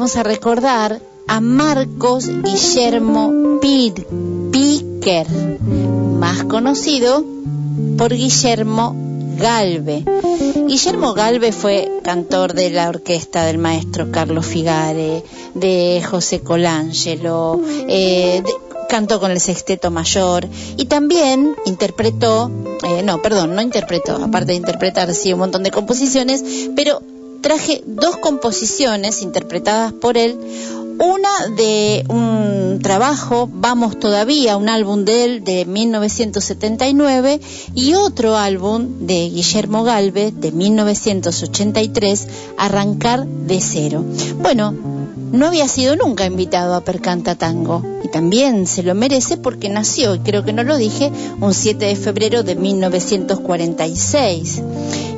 Vamos 0.04 0.18
a 0.18 0.24
recordar 0.24 1.00
a 1.30 1.40
Marcos 1.40 2.28
Guillermo 2.28 3.62
Piquer, 3.62 5.28
más 6.20 6.44
conocido 6.44 7.24
por 7.98 8.14
Guillermo 8.14 8.94
Galve. 9.38 10.04
Guillermo 10.68 11.14
Galve 11.14 11.54
fue 11.54 11.90
cantor 12.04 12.54
de 12.54 12.70
la 12.72 12.90
orquesta 12.90 13.46
del 13.46 13.60
maestro 13.60 14.12
Carlos 14.12 14.46
Figare, 14.46 15.24
de 15.54 16.04
José 16.06 16.42
Colangelo, 16.42 17.62
eh, 17.88 18.44
cantó 18.90 19.22
con 19.22 19.32
el 19.32 19.40
sexteto 19.40 19.90
mayor 19.90 20.50
y 20.76 20.84
también 20.84 21.56
interpretó, 21.66 22.52
eh, 22.84 23.04
no, 23.04 23.22
perdón, 23.22 23.56
no 23.56 23.62
interpretó, 23.62 24.18
aparte 24.18 24.52
de 24.52 24.56
interpretar 24.56 25.14
sí 25.14 25.32
un 25.32 25.40
montón 25.40 25.64
de 25.64 25.72
composiciones, 25.72 26.44
pero 26.76 27.02
traje 27.44 27.84
dos 27.86 28.18
composiciones 28.18 29.22
interpretadas 29.22 29.94
por 29.94 30.18
él, 30.18 30.40
una 30.98 31.48
de 31.56 32.04
un 32.10 32.80
trabajo, 32.82 33.48
Vamos 33.52 34.00
Todavía, 34.00 34.58
un 34.58 34.70
álbum 34.70 35.06
de 35.06 35.26
él 35.26 35.44
de 35.44 35.66
1979, 35.66 37.40
y 37.76 37.94
otro 37.94 38.38
álbum 38.38 39.06
de 39.06 39.30
Guillermo 39.30 39.84
Galve 39.84 40.32
de 40.32 40.52
1983, 40.52 42.28
Arrancar 42.58 43.28
de 43.28 43.62
Cero. 43.62 44.04
Bueno, 44.42 44.74
no 45.34 45.48
había 45.48 45.68
sido 45.68 45.96
nunca 45.96 46.26
invitado 46.26 46.76
a 46.76 46.82
Percanta 46.82 47.36
Tango 47.36 47.84
y 48.04 48.08
también 48.08 48.68
se 48.68 48.84
lo 48.84 48.96
merece 48.96 49.38
porque 49.38 49.68
nació, 49.68 50.16
y 50.16 50.20
creo 50.20 50.46
que 50.46 50.54
no 50.54 50.64
lo 50.64 50.78
dije, 50.78 51.12
un 51.42 51.54
7 51.54 51.86
de 51.86 51.96
febrero 51.96 52.44
de 52.44 52.56
1946. 52.56 54.62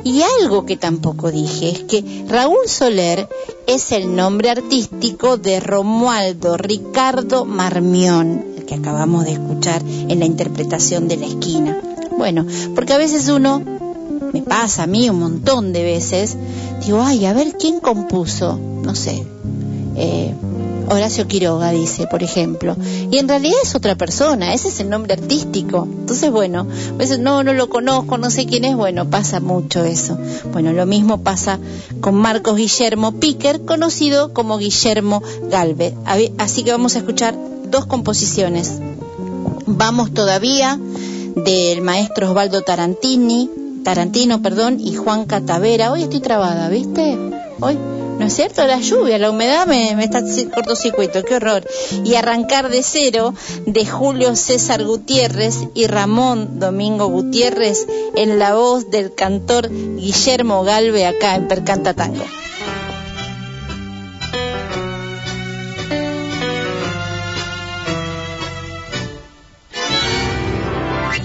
Y 0.06 0.22
algo 0.22 0.64
que 0.66 0.76
tampoco 0.76 1.32
dije 1.32 1.68
es 1.68 1.80
que 1.80 2.24
Raúl 2.28 2.68
Soler 2.68 3.28
es 3.66 3.90
el 3.90 4.14
nombre 4.14 4.50
artístico 4.50 5.36
de 5.36 5.58
Romualdo 5.58 6.56
Ricardo 6.56 7.44
Marmión, 7.44 8.44
el 8.56 8.64
que 8.66 8.76
acabamos 8.76 9.24
de 9.24 9.32
escuchar 9.32 9.82
en 9.84 10.20
la 10.20 10.24
interpretación 10.24 11.08
de 11.08 11.16
la 11.16 11.26
esquina. 11.26 11.80
Bueno, 12.16 12.46
porque 12.76 12.92
a 12.92 12.98
veces 12.98 13.28
uno, 13.28 13.60
me 14.32 14.42
pasa 14.42 14.84
a 14.84 14.86
mí 14.86 15.10
un 15.10 15.18
montón 15.18 15.72
de 15.72 15.82
veces, 15.82 16.36
digo, 16.84 17.02
ay, 17.02 17.26
a 17.26 17.32
ver 17.32 17.56
quién 17.58 17.80
compuso, 17.80 18.60
no 18.84 18.94
sé, 18.94 19.26
eh, 19.96 20.32
Horacio 20.88 21.26
Quiroga 21.26 21.70
dice, 21.70 22.06
por 22.06 22.22
ejemplo, 22.22 22.76
y 23.10 23.18
en 23.18 23.28
realidad 23.28 23.58
es 23.62 23.74
otra 23.74 23.96
persona, 23.96 24.54
ese 24.54 24.68
es 24.68 24.80
el 24.80 24.88
nombre 24.88 25.14
artístico. 25.14 25.88
Entonces, 25.90 26.30
bueno, 26.30 26.66
a 26.90 26.96
veces 26.96 27.18
no, 27.18 27.42
no 27.42 27.52
lo 27.52 27.68
conozco, 27.68 28.18
no 28.18 28.30
sé 28.30 28.46
quién 28.46 28.64
es, 28.64 28.76
bueno, 28.76 29.10
pasa 29.10 29.40
mucho 29.40 29.84
eso. 29.84 30.18
Bueno, 30.52 30.72
lo 30.72 30.86
mismo 30.86 31.22
pasa 31.22 31.58
con 32.00 32.14
Marcos 32.14 32.56
Guillermo 32.56 33.12
Piquer, 33.12 33.62
conocido 33.64 34.32
como 34.32 34.58
Guillermo 34.58 35.22
Galve. 35.50 35.94
A 36.04 36.16
ver, 36.16 36.32
Así 36.38 36.62
que 36.62 36.70
vamos 36.70 36.94
a 36.94 36.98
escuchar 36.98 37.36
dos 37.70 37.86
composiciones. 37.86 38.78
Vamos 39.66 40.14
todavía 40.14 40.78
del 41.34 41.82
maestro 41.82 42.28
Osvaldo 42.28 42.62
Tarantini, 42.62 43.50
Tarantino, 43.84 44.42
perdón, 44.42 44.78
y 44.80 44.94
Juan 44.94 45.26
Catavera. 45.26 45.92
Hoy 45.92 46.02
estoy 46.02 46.20
trabada, 46.20 46.68
¿viste? 46.68 47.18
Hoy, 47.60 47.76
¿no 48.18 48.26
es 48.26 48.34
cierto? 48.34 48.66
La 48.66 48.80
lluvia, 48.80 49.18
la 49.18 49.30
humedad 49.30 49.66
me, 49.66 49.94
me 49.96 50.04
está 50.04 50.22
cortocircuito, 50.54 51.24
qué 51.24 51.36
horror. 51.36 51.66
Y 52.04 52.14
Arrancar 52.14 52.68
de 52.68 52.82
Cero 52.82 53.34
de 53.66 53.86
Julio 53.86 54.36
César 54.36 54.84
Gutiérrez 54.84 55.68
y 55.74 55.86
Ramón 55.86 56.58
Domingo 56.58 57.06
Gutiérrez 57.06 57.86
en 58.14 58.38
la 58.38 58.54
voz 58.54 58.90
del 58.90 59.14
cantor 59.14 59.68
Guillermo 59.70 60.64
Galve 60.64 61.06
acá 61.06 61.36
en 61.36 61.48
Percanta 61.48 61.94
Tango. 61.94 62.24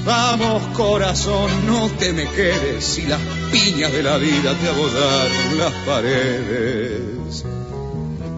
Vamos 0.03 0.63
corazón, 0.75 1.67
no 1.67 1.87
te 1.99 2.11
me 2.11 2.25
quedes 2.25 2.83
si 2.83 3.03
las 3.03 3.19
piñas 3.51 3.91
de 3.91 4.03
la 4.03 4.17
vida 4.17 4.55
te 4.55 4.67
agodaron 4.69 5.57
las 5.57 5.73
paredes. 5.85 7.43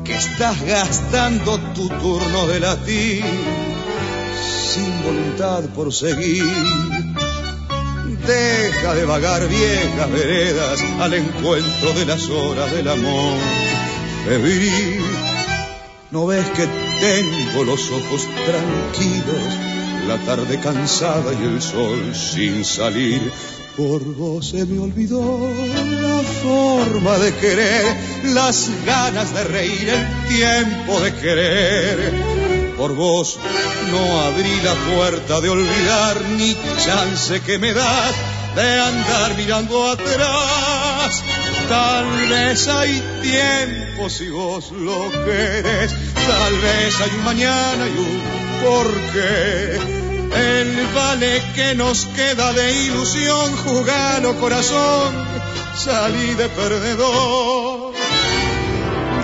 Que 0.04 0.16
estás 0.16 0.62
gastando 0.64 1.60
tu 1.74 1.88
turno 1.88 2.48
de 2.48 2.60
latir 2.60 3.24
sin 4.74 5.04
voluntad 5.04 5.64
por 5.76 5.94
seguir. 5.94 6.44
Deja 8.28 8.94
de 8.94 9.06
vagar 9.06 9.48
viejas 9.48 10.12
veredas 10.12 10.82
al 11.00 11.14
encuentro 11.14 11.94
de 11.94 12.06
las 12.06 12.30
horas 12.30 12.72
del 12.72 12.88
amor. 12.88 13.38
Febril, 14.26 15.04
¿no 16.12 16.26
ves 16.26 16.46
que 16.52 16.68
tengo 17.00 17.64
los 17.64 17.92
ojos 17.92 18.28
tranquilos? 18.46 19.74
la 20.08 20.18
tarde 20.18 20.60
cansada 20.60 21.34
y 21.34 21.44
el 21.44 21.62
sol 21.62 22.14
sin 22.14 22.66
salir. 22.66 23.32
Por 23.76 24.04
vos 24.04 24.50
se 24.50 24.66
me 24.66 24.80
olvidó 24.80 25.50
la 26.00 26.22
forma 26.44 27.18
de 27.18 27.34
querer, 27.36 27.84
las 28.26 28.70
ganas 28.86 29.34
de 29.34 29.44
reír, 29.46 29.90
el 29.90 30.28
tiempo 30.28 31.00
de 31.00 31.14
querer. 31.16 32.14
Por 32.78 32.94
vos 32.94 33.40
no 33.90 34.22
abrí 34.22 34.62
la 34.64 34.76
puerta 34.96 35.42
de 35.42 35.50
olvidar 35.50 36.22
ni 36.38 36.56
chance 36.86 37.42
que 37.42 37.58
me 37.58 37.74
das 37.74 38.16
de 38.56 38.80
andar 38.80 39.36
mirando 39.38 39.90
atrás. 39.90 41.24
Tal 41.68 42.28
vez 42.30 42.68
hay 42.68 43.02
tiempo 43.24 44.08
si 44.08 44.30
vos 44.30 44.72
lo 44.72 45.10
querés, 45.26 45.96
tal 46.28 46.60
vez 46.60 47.02
hay 47.02 47.10
un 47.18 47.24
mañana 47.24 47.88
y 47.88 47.98
un 47.98 48.22
porqué. 48.64 50.03
El 50.36 50.88
vale 50.96 51.42
que 51.56 51.76
nos 51.76 52.06
queda 52.08 52.54
de 52.54 52.86
ilusión, 52.86 53.56
jugalo 53.58 54.40
corazón, 54.40 55.14
salí 55.76 56.34
de 56.34 56.50
perdedor. 56.50 57.94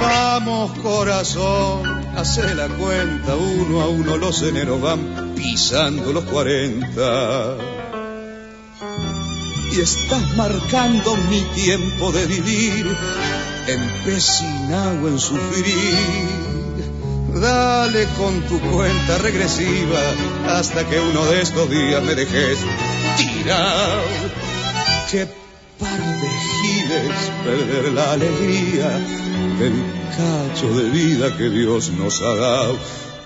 Vamos 0.02 0.72
corazón, 0.80 1.84
hace 2.16 2.54
la 2.54 2.68
cuenta, 2.68 3.36
uno 3.36 3.82
a 3.82 3.88
uno 3.88 4.18
los 4.18 4.42
eneros 4.44 4.82
van 4.82 5.34
pisando 5.36 6.14
los 6.14 6.24
cuarenta. 6.26 7.56
Y 9.72 9.82
estás 9.82 10.36
marcando 10.36 11.16
mi 11.30 11.42
tiempo 11.56 12.12
de 12.12 12.26
vivir, 12.28 12.98
empecinado 13.68 15.08
en 15.08 15.20
sufrir. 15.20 16.49
Dale 17.34 18.08
con 18.18 18.42
tu 18.48 18.60
cuenta 18.60 19.18
regresiva 19.20 20.00
hasta 20.48 20.88
que 20.88 21.00
uno 21.00 21.26
de 21.26 21.42
estos 21.42 21.70
días 21.70 22.04
me 22.04 22.16
dejes 22.16 22.60
tirado. 23.18 24.02
Qué 25.12 25.28
par 25.80 26.00
de 26.00 26.30
giles 26.62 27.32
perder 27.44 27.94
la 27.94 28.14
alegría 28.14 28.90
del 29.60 29.74
cacho 30.18 30.74
de 30.78 30.90
vida 30.90 31.38
que 31.38 31.50
Dios 31.50 31.92
nos 31.92 32.22
ha 32.22 32.36
dado. 32.36 32.78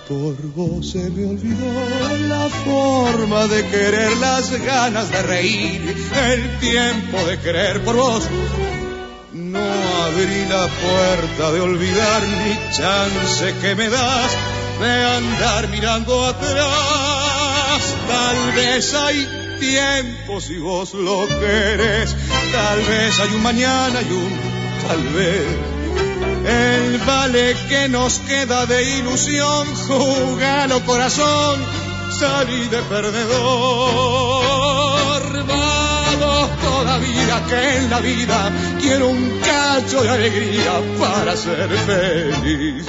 Por 0.08 0.36
vos 0.54 0.92
se 0.92 1.10
me 1.10 1.26
olvidó 1.26 2.18
la 2.28 2.50
forma 2.50 3.48
de 3.48 3.66
querer, 3.68 4.18
las 4.18 4.52
ganas 4.52 5.10
de 5.10 5.22
reír, 5.22 5.96
el 6.28 6.60
tiempo 6.60 7.18
de 7.26 7.40
querer 7.40 7.82
por 7.84 7.96
vos. 7.96 8.24
Abrí 10.06 10.46
la 10.50 10.68
puerta 10.68 11.52
de 11.52 11.62
olvidar 11.62 12.24
ni 12.24 12.78
chance 12.78 13.54
que 13.62 13.76
me 13.76 13.90
das 13.90 14.32
de 14.82 15.06
andar 15.18 15.70
mirando 15.70 16.26
atrás. 16.26 17.82
Tal 18.08 18.52
vez 18.54 18.94
hay 18.94 19.28
tiempo 19.60 20.42
si 20.42 20.60
vos 20.60 20.94
lo 20.94 21.26
querés, 21.28 22.16
tal 22.52 22.82
vez 22.82 23.20
hay 23.22 23.34
un 23.34 23.44
mañana 23.44 24.02
y 24.02 24.12
un 24.12 24.40
tal 24.88 25.04
vez 25.14 25.74
el 26.46 26.98
vale 27.00 27.56
que 27.70 27.88
nos 27.88 28.20
queda 28.20 28.66
de 28.66 29.00
ilusión, 29.00 29.66
jugalo 29.88 30.86
corazón, 30.86 31.62
salí 32.20 32.68
de 32.68 32.82
perdedor. 32.82 34.83
Todavía 36.94 37.42
que 37.50 37.78
en 37.78 37.90
la 37.90 38.00
vida 38.02 38.52
quiero 38.80 39.10
un 39.10 39.40
cacho 39.40 40.04
de 40.04 40.10
alegría 40.10 40.74
para 41.00 41.36
ser 41.36 41.68
feliz. 41.70 42.86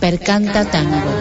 Percanta 0.00 0.64
Tango. 0.64 1.12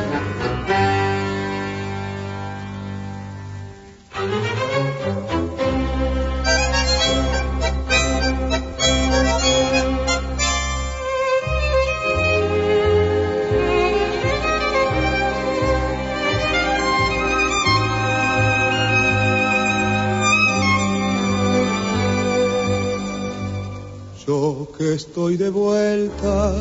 Que 24.80 24.94
estoy 24.94 25.36
de 25.36 25.50
vuelta, 25.50 26.54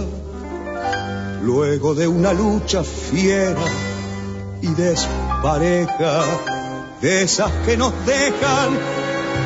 luego 1.40 1.94
de 1.94 2.08
una 2.08 2.32
lucha 2.32 2.82
fiera 2.82 3.64
y 4.60 4.66
despareja, 4.74 6.24
de 7.00 7.22
esas 7.22 7.52
que 7.64 7.76
nos 7.76 7.92
dejan 8.04 8.70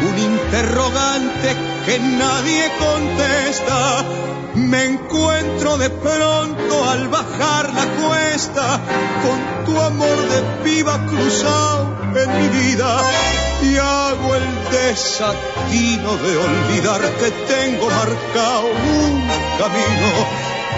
un 0.09 0.19
interrogante 0.19 1.55
que 1.85 1.99
nadie 1.99 2.73
contesta. 2.79 4.07
Me 4.55 4.87
encuentro 4.87 5.77
de 5.77 5.91
pronto 5.91 6.89
al 6.89 7.09
bajar 7.09 7.75
la 7.75 7.87
cuesta 8.09 8.81
con 9.23 9.67
tu 9.67 9.79
amor 9.79 10.17
de 10.31 10.65
viva 10.65 10.99
cruzado 11.09 11.95
en 12.15 12.41
mi 12.41 12.49
vida 12.49 13.42
y 13.63 13.77
hago 13.77 14.35
el 14.35 14.71
desatino 14.71 16.17
de 16.17 16.37
olvidar 16.37 17.01
que 17.19 17.31
tengo 17.47 17.87
marcado 17.89 18.67
un 18.67 19.29
camino. 19.59 20.09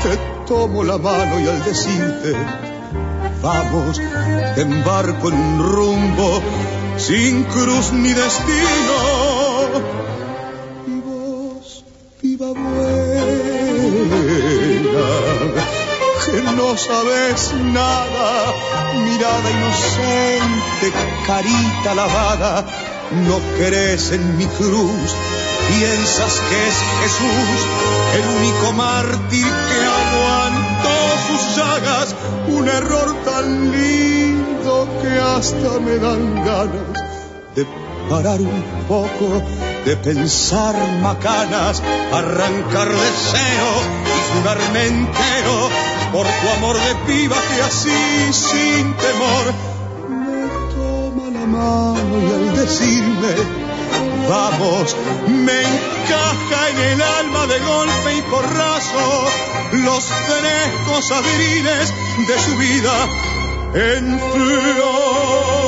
Te 0.02 0.18
tomo 0.46 0.84
la 0.84 0.98
mano 0.98 1.40
y 1.40 1.48
al 1.48 1.64
decirte, 1.64 2.36
vamos, 3.42 4.00
te 4.54 4.60
embarco 4.60 5.28
en 5.28 5.34
un 5.34 5.72
rumbo 5.72 6.42
sin 6.96 7.44
cruz 7.44 7.92
ni 7.92 8.12
destino. 8.12 8.96
Vos, 11.04 11.84
viva 12.22 12.52
no 16.42 16.76
sabes 16.76 17.52
nada, 17.54 18.52
mirada 19.04 19.50
inocente, 19.50 20.92
carita 21.26 21.94
lavada, 21.94 22.64
no 23.26 23.38
crees 23.56 24.10
en 24.12 24.36
mi 24.36 24.46
cruz, 24.46 25.14
piensas 25.68 26.40
que 26.48 26.68
es 26.68 26.76
Jesús, 27.02 27.58
el 28.14 28.24
único 28.38 28.72
mártir 28.72 29.46
que 29.46 29.80
aguantó 30.00 30.96
sus 31.28 31.56
llagas, 31.56 32.14
un 32.48 32.68
error 32.68 33.14
tan 33.24 33.72
lindo 33.72 34.88
que 35.02 35.20
hasta 35.20 35.78
me 35.80 35.98
dan 35.98 36.44
ganas 36.44 37.04
de 37.54 37.66
parar 38.08 38.40
un 38.40 38.64
poco, 38.88 39.42
de 39.84 39.96
pensar 39.96 40.74
macanas, 41.00 41.82
arrancar 42.12 42.88
de 42.88 43.10
cero 43.30 43.70
y 44.04 44.38
jugarme 44.38 44.86
entero 44.86 45.93
por 46.14 46.26
tu 46.28 46.48
amor 46.58 46.76
de 46.76 46.94
piba 47.06 47.36
que 47.48 47.60
así 47.62 48.32
sin 48.32 48.94
temor 48.94 49.44
me 50.08 50.46
toma 50.72 51.26
la 51.36 51.44
mano 51.44 52.14
y 52.22 52.32
al 52.36 52.56
decirme 52.56 53.32
vamos 54.28 54.96
me 55.26 55.58
encaja 55.72 56.70
en 56.70 56.78
el 56.92 57.02
alma 57.02 57.48
de 57.48 57.58
golpe 57.58 58.14
y 58.16 58.22
porrazo 58.30 59.24
los 59.72 60.04
frescos 60.04 61.10
abriles 61.10 61.92
de 62.28 62.38
su 62.38 62.56
vida 62.58 62.96
en 63.74 64.20
flor. 64.20 65.63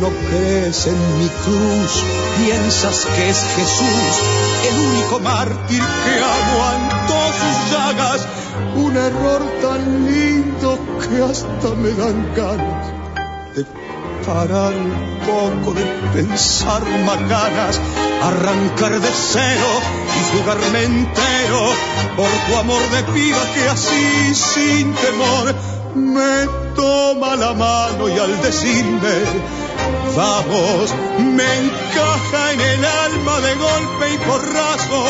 No 0.00 0.08
crees 0.28 0.86
en 0.86 1.18
mi 1.18 1.28
cruz, 1.44 2.04
piensas 2.38 3.06
que 3.14 3.28
es 3.28 3.38
Jesús, 3.56 4.14
el 4.70 4.78
único 4.80 5.20
mártir 5.20 5.82
que 6.04 6.14
aguantó 6.38 7.20
sus 7.40 7.70
llagas, 7.70 8.26
un 8.76 8.96
error 8.96 9.42
tan 9.60 10.06
lindo 10.06 10.78
que 11.00 11.22
hasta 11.22 11.68
me 11.76 11.90
dan 11.90 12.34
ganas 12.34 12.86
de 13.54 13.66
parar 14.24 14.72
un 14.72 15.18
poco, 15.26 15.74
de 15.74 15.84
pensar 16.14 16.82
macanas, 17.04 17.78
arrancar 18.22 19.00
de 19.00 19.08
cero 19.12 19.70
y 20.16 20.38
jugarme 20.38 20.84
entero. 20.84 21.72
Por 22.16 22.30
tu 22.46 22.56
amor 22.58 22.82
de 22.90 23.02
piba 23.12 23.44
que 23.54 23.68
así 23.68 24.34
sin 24.34 24.94
temor 24.94 25.54
me 25.94 26.46
toma 26.74 27.36
la 27.36 27.52
mano 27.52 28.08
y 28.08 28.18
al 28.18 28.40
decirme 28.40 29.60
Vamos, 30.16 30.94
me 31.18 31.56
encaja 31.58 32.52
en 32.52 32.60
el 32.60 32.84
alma 32.84 33.40
de 33.40 33.54
golpe 33.54 34.12
y 34.12 34.18
porrazo 34.18 35.06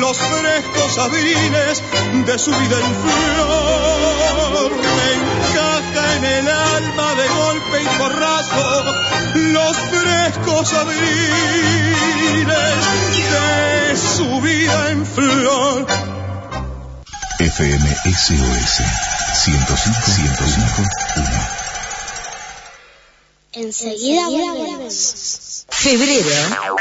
los 0.00 0.18
frescos 0.18 0.98
abriles 0.98 1.82
de 2.26 2.38
su 2.38 2.50
vida 2.50 2.78
en 2.78 2.94
flor. 3.02 4.70
Me 4.72 5.12
encaja 5.14 6.16
en 6.16 6.24
el 6.24 6.48
alma 6.48 7.14
de 7.14 7.28
golpe 7.28 7.82
y 7.82 7.86
porrazo 7.98 8.84
los 9.34 9.76
frescos 9.76 10.72
abriles 10.72 12.02
de 13.30 13.96
su 13.96 14.40
vida 14.40 14.90
en 14.90 15.06
flor. 15.06 15.86
FM 17.38 17.96
SOS 18.04 18.82
105 19.34 20.02
105 20.06 20.90
1 21.16 21.61
Enseguida 23.54 24.28
volvemos. 24.28 25.66
Febrero 25.68 26.30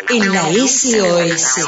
en 0.09 0.33
la 0.33 0.49
SOS. 0.53 1.65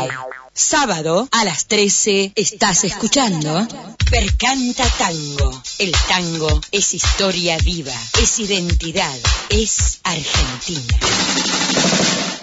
Sábado 0.53 1.27
a 1.31 1.43
las 1.43 1.65
13 1.65 2.31
estás 2.35 2.85
escuchando 2.85 3.67
Percanta 4.09 4.85
Tango. 4.97 5.61
El 5.79 5.91
tango 6.07 6.61
es 6.71 6.93
historia 6.93 7.57
viva, 7.57 7.95
es 8.21 8.39
identidad, 8.39 9.17
es 9.49 9.99
Argentina. 10.03 10.97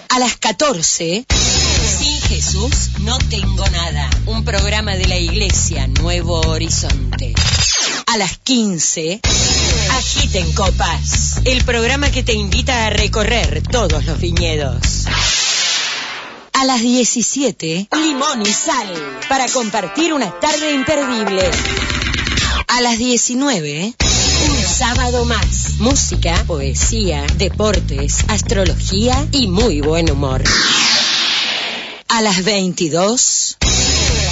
A 0.09 0.19
las 0.19 0.37
14 0.37 1.25
Sin 1.27 2.21
Jesús 2.21 2.91
no 2.99 3.17
tengo 3.17 3.67
nada. 3.69 4.07
Un 4.27 4.45
programa 4.45 4.95
de 4.95 5.07
la 5.07 5.17
iglesia 5.17 5.87
Nuevo 5.87 6.41
Horizonte. 6.41 7.33
A 8.11 8.17
las 8.17 8.37
15, 8.39 9.21
Agiten 9.91 10.51
Copas, 10.51 11.39
el 11.45 11.63
programa 11.63 12.11
que 12.11 12.23
te 12.23 12.33
invita 12.33 12.87
a 12.87 12.89
recorrer 12.89 13.63
todos 13.71 14.05
los 14.05 14.19
viñedos. 14.19 15.05
A 16.51 16.65
las 16.65 16.81
17, 16.81 17.87
Limón 17.93 18.41
y 18.41 18.51
Sal, 18.51 18.93
para 19.29 19.47
compartir 19.47 20.11
una 20.11 20.29
tarde 20.41 20.73
imperdible. 20.73 21.49
A 22.67 22.81
las 22.81 22.97
19, 22.97 23.93
un 24.49 24.63
sábado 24.65 25.23
más. 25.23 25.75
Música, 25.79 26.43
poesía, 26.45 27.25
deportes, 27.37 28.25
astrología 28.27 29.25
y 29.31 29.47
muy 29.47 29.79
buen 29.79 30.11
humor. 30.11 30.43
A 32.09 32.21
las 32.21 32.43
22, 32.43 33.57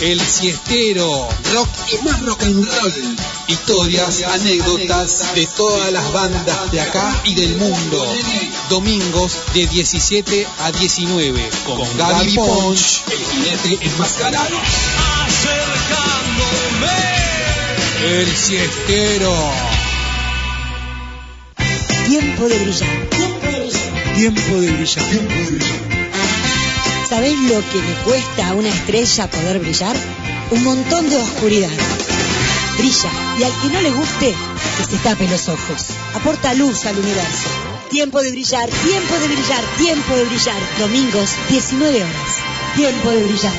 El 0.00 0.20
siestero, 0.20 1.28
rock 1.52 1.68
y 1.92 2.04
más 2.04 2.22
rock 2.22 2.42
and 2.44 2.64
roll. 2.64 3.16
Historias, 3.48 4.22
anécdotas 4.22 5.34
de 5.34 5.46
todas 5.48 5.90
las 5.90 6.12
bandas 6.12 6.70
de 6.70 6.80
acá 6.80 7.20
y 7.24 7.34
del 7.34 7.56
mundo. 7.56 8.06
Domingos 8.70 9.38
de 9.54 9.66
17 9.66 10.46
a 10.60 10.70
19 10.70 11.50
con 11.66 11.96
Gaby 11.96 12.34
Ponch, 12.36 13.02
el 13.10 13.18
jinete 13.18 13.86
enmascarado. 13.86 14.56
El 18.04 18.36
siestero. 18.36 19.34
Tiempo 22.06 22.48
de 22.48 22.58
brillar. 22.60 23.08
Tiempo 23.10 23.46
de 23.46 23.60
brillar. 23.60 24.14
Tiempo 24.14 24.60
de 24.60 24.70
brillar. 24.70 25.97
¿Sabés 27.08 27.38
lo 27.38 27.60
que 27.70 27.80
le 27.80 27.94
cuesta 28.04 28.48
a 28.48 28.54
una 28.54 28.68
estrella 28.68 29.30
poder 29.30 29.60
brillar? 29.60 29.96
Un 30.50 30.62
montón 30.62 31.08
de 31.08 31.16
oscuridad. 31.16 31.70
Brilla 32.76 33.10
y 33.38 33.44
al 33.44 33.52
que 33.62 33.68
no 33.68 33.80
le 33.80 33.90
guste, 33.92 34.34
que 34.76 34.84
se 34.84 34.98
tape 34.98 35.26
los 35.26 35.48
ojos. 35.48 35.86
Aporta 36.14 36.52
luz 36.52 36.84
al 36.84 36.98
universo. 36.98 37.48
Tiempo 37.88 38.20
de 38.20 38.30
brillar, 38.30 38.68
tiempo 38.68 39.14
de 39.14 39.26
brillar, 39.26 39.64
tiempo 39.78 40.14
de 40.14 40.24
brillar. 40.24 40.60
Domingos, 40.78 41.30
19 41.48 41.96
horas. 42.02 42.36
Tiempo 42.76 43.10
de 43.10 43.24
brillar. 43.24 43.54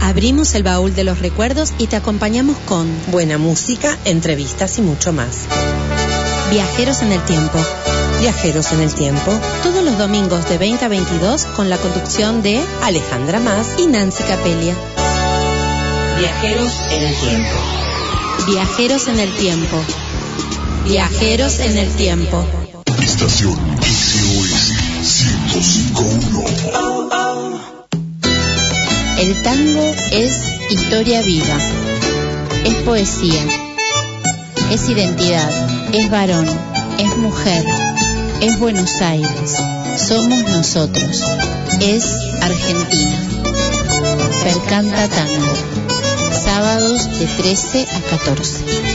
Abrimos 0.00 0.54
el 0.54 0.62
baúl 0.62 0.94
de 0.94 1.04
los 1.04 1.18
recuerdos 1.18 1.74
y 1.76 1.86
te 1.86 1.96
acompañamos 1.96 2.56
con 2.64 2.88
Buena 3.08 3.36
música, 3.36 3.98
entrevistas 4.06 4.78
y 4.78 4.82
mucho 4.82 5.12
más. 5.12 5.40
Viajeros 6.50 7.02
en 7.02 7.12
el 7.12 7.22
Tiempo. 7.24 7.58
Viajeros 8.22 8.70
en 8.70 8.80
el 8.82 8.94
Tiempo. 8.94 9.32
Todos 9.64 9.82
los 9.82 9.98
domingos 9.98 10.48
de 10.48 10.56
20 10.56 10.84
a 10.84 10.88
22 10.88 11.44
con 11.56 11.68
la 11.68 11.76
conducción 11.76 12.40
de 12.40 12.62
Alejandra 12.84 13.40
Más 13.40 13.66
y 13.78 13.88
Nancy 13.88 14.22
Capelia. 14.22 14.76
Viajeros 16.20 16.72
en 16.92 17.02
el 17.02 17.16
Tiempo. 17.16 17.50
Viajeros 18.46 19.08
en 19.08 19.18
el 19.18 19.32
Tiempo. 19.32 19.76
Viajeros 20.84 21.58
en 21.58 21.78
el 21.78 21.88
Tiempo. 21.96 22.46
Estación 23.02 23.58
SOS 23.80 24.72
1051. 25.52 27.60
El 29.18 29.42
tango 29.42 29.94
es 30.12 30.44
historia 30.70 31.22
viva, 31.22 31.56
es 32.64 32.74
poesía, 32.84 33.42
es 34.70 34.88
identidad, 34.88 35.50
es 35.92 36.08
varón, 36.08 36.46
es 36.98 37.16
mujer, 37.16 37.64
es 38.42 38.58
Buenos 38.58 39.00
Aires, 39.00 39.56
somos 39.96 40.42
nosotros, 40.48 41.22
es 41.80 42.04
Argentina. 42.40 43.20
Percanta 44.42 45.08
Tango, 45.08 45.54
sábados 46.32 47.20
de 47.20 47.26
13 47.26 47.86
a 47.88 48.00
14. 48.16 48.91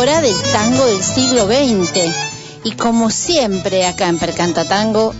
Hora 0.00 0.22
del 0.22 0.40
tango 0.50 0.86
del 0.86 1.02
siglo 1.02 1.46
XX. 1.46 2.10
Y 2.64 2.72
como 2.72 3.10
siempre 3.10 3.86
acá 3.86 4.08
en 4.08 4.18
Percanta 4.18 4.64
Tango, 4.64 5.14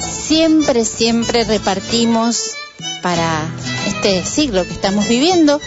siempre, 0.00 0.84
siempre 0.84 1.42
repartimos 1.42 2.52
para 3.02 3.48
este 3.88 4.24
siglo 4.24 4.64
que 4.64 4.72
estamos 4.72 5.08
viviendo, 5.08 5.60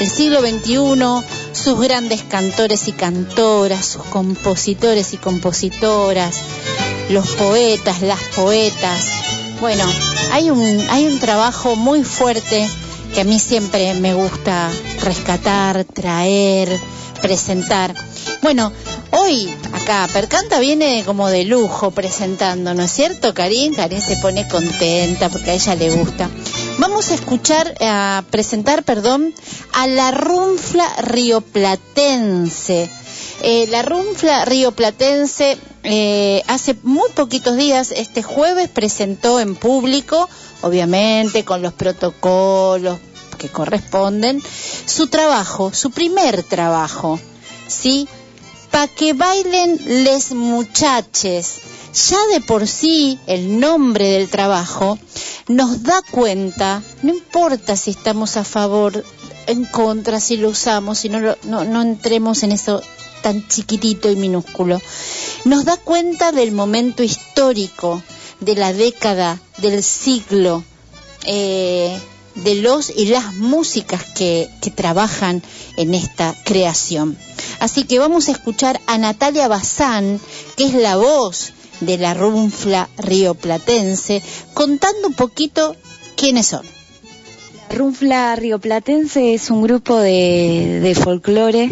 el 0.00 0.08
siglo 0.08 0.40
XXI, 0.40 1.26
sus 1.52 1.78
grandes 1.78 2.22
cantores 2.22 2.88
y 2.88 2.92
cantoras, 2.92 3.84
sus 3.84 4.04
compositores 4.04 5.12
y 5.12 5.18
compositoras, 5.18 6.40
los 7.10 7.28
poetas, 7.32 8.00
las 8.00 8.22
poetas. 8.34 9.04
Bueno, 9.60 9.84
hay 10.32 10.48
un, 10.48 10.86
hay 10.88 11.06
un 11.06 11.18
trabajo 11.18 11.76
muy 11.76 12.02
fuerte 12.02 12.66
que 13.12 13.20
a 13.20 13.24
mí 13.24 13.38
siempre 13.38 13.92
me 13.94 14.14
gusta 14.14 14.70
rescatar, 15.02 15.84
traer, 15.84 16.80
presentar. 17.16 17.94
Bueno, 18.42 18.72
hoy 19.10 19.52
acá 19.72 20.08
Percanta 20.12 20.58
viene 20.60 21.02
como 21.04 21.28
de 21.28 21.44
lujo 21.44 21.90
presentando, 21.90 22.74
¿no 22.74 22.82
es 22.82 22.90
cierto, 22.90 23.34
Karin? 23.34 23.74
Karin 23.74 24.00
se 24.00 24.16
pone 24.16 24.46
contenta 24.48 25.28
porque 25.28 25.50
a 25.50 25.54
ella 25.54 25.74
le 25.74 25.90
gusta. 25.90 26.28
Vamos 26.78 27.10
a 27.10 27.14
escuchar, 27.14 27.74
a 27.80 28.24
presentar, 28.30 28.82
perdón, 28.82 29.34
a 29.72 29.86
la 29.86 30.10
Runfla 30.10 30.88
Rioplatense. 31.02 32.90
Eh, 33.42 33.66
la 33.68 33.82
Runfla 33.82 34.44
Rioplatense 34.44 35.58
eh, 35.82 36.42
hace 36.46 36.76
muy 36.82 37.10
poquitos 37.14 37.56
días, 37.56 37.92
este 37.92 38.22
jueves, 38.22 38.68
presentó 38.68 39.40
en 39.40 39.54
público, 39.54 40.28
obviamente 40.62 41.44
con 41.44 41.62
los 41.62 41.72
protocolos 41.72 42.98
que 43.36 43.48
corresponden, 43.48 44.42
su 44.86 45.06
trabajo, 45.08 45.72
su 45.72 45.90
primer 45.90 46.42
trabajo, 46.42 47.18
¿sí? 47.68 48.08
Pa' 48.70 48.88
que 48.88 49.12
bailen 49.12 50.04
les 50.04 50.32
muchaches. 50.32 51.60
Ya 52.10 52.18
de 52.34 52.40
por 52.42 52.68
sí 52.68 53.18
el 53.26 53.58
nombre 53.58 54.08
del 54.10 54.28
trabajo 54.28 54.98
nos 55.48 55.82
da 55.82 56.02
cuenta, 56.10 56.82
no 57.02 57.14
importa 57.14 57.76
si 57.76 57.92
estamos 57.92 58.36
a 58.36 58.44
favor, 58.44 59.04
en 59.46 59.64
contra, 59.64 60.20
si 60.20 60.36
lo 60.36 60.50
usamos, 60.50 60.98
si 60.98 61.08
no, 61.08 61.36
no, 61.44 61.64
no 61.64 61.82
entremos 61.82 62.42
en 62.42 62.52
eso 62.52 62.82
tan 63.22 63.46
chiquitito 63.48 64.10
y 64.10 64.16
minúsculo, 64.16 64.80
nos 65.44 65.64
da 65.64 65.76
cuenta 65.76 66.32
del 66.32 66.52
momento 66.52 67.02
histórico, 67.02 68.02
de 68.40 68.54
la 68.54 68.72
década, 68.72 69.40
del 69.58 69.82
siglo, 69.82 70.62
eh, 71.24 71.98
de 72.36 72.56
los 72.56 72.90
y 72.96 73.06
las 73.06 73.34
músicas 73.34 74.04
que, 74.04 74.48
que 74.60 74.70
trabajan 74.70 75.42
en 75.76 75.94
esta 75.94 76.34
creación. 76.44 77.16
Así 77.60 77.84
que 77.84 77.98
vamos 77.98 78.28
a 78.28 78.32
escuchar 78.32 78.80
a 78.86 78.98
Natalia 78.98 79.48
Bazán, 79.48 80.20
que 80.56 80.66
es 80.66 80.74
la 80.74 80.96
voz 80.96 81.52
de 81.80 81.98
la 81.98 82.14
runfla 82.14 82.88
rioplatense, 82.98 84.22
contando 84.54 85.08
un 85.08 85.14
poquito 85.14 85.76
quiénes 86.16 86.46
son. 86.46 86.64
Runfla 87.68 88.36
Rioplatense 88.36 89.34
es 89.34 89.50
un 89.50 89.62
grupo 89.62 89.98
de, 89.98 90.78
de 90.80 90.94
folclore 90.94 91.68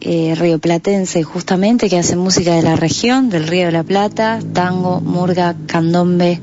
eh, 0.00 0.34
rioplatense 0.36 1.22
justamente 1.22 1.88
que 1.88 1.98
hace 1.98 2.16
música 2.16 2.54
de 2.54 2.62
la 2.62 2.76
región, 2.76 3.30
del 3.30 3.48
Río 3.48 3.66
de 3.66 3.72
la 3.72 3.82
Plata, 3.82 4.40
tango, 4.52 5.00
murga, 5.00 5.56
candombe, 5.66 6.40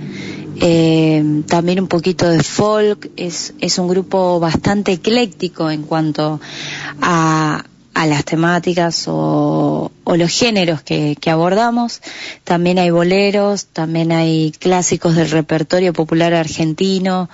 eh, 0.61 1.43
también 1.47 1.79
un 1.79 1.87
poquito 1.87 2.29
de 2.29 2.43
folk. 2.43 3.11
Es, 3.15 3.53
es 3.59 3.77
un 3.77 3.87
grupo 3.87 4.39
bastante 4.39 4.93
ecléctico 4.93 5.69
en 5.69 5.83
cuanto 5.83 6.39
a, 7.01 7.63
a 7.93 8.05
las 8.05 8.25
temáticas 8.25 9.05
o, 9.07 9.91
o 10.03 10.17
los 10.17 10.31
géneros 10.31 10.81
que, 10.81 11.17
que, 11.19 11.29
abordamos. 11.29 12.01
También 12.43 12.77
hay 12.79 12.89
boleros, 12.89 13.67
también 13.67 14.11
hay 14.11 14.51
clásicos 14.59 15.15
del 15.15 15.31
repertorio 15.31 15.93
popular 15.93 16.33
argentino. 16.33 17.29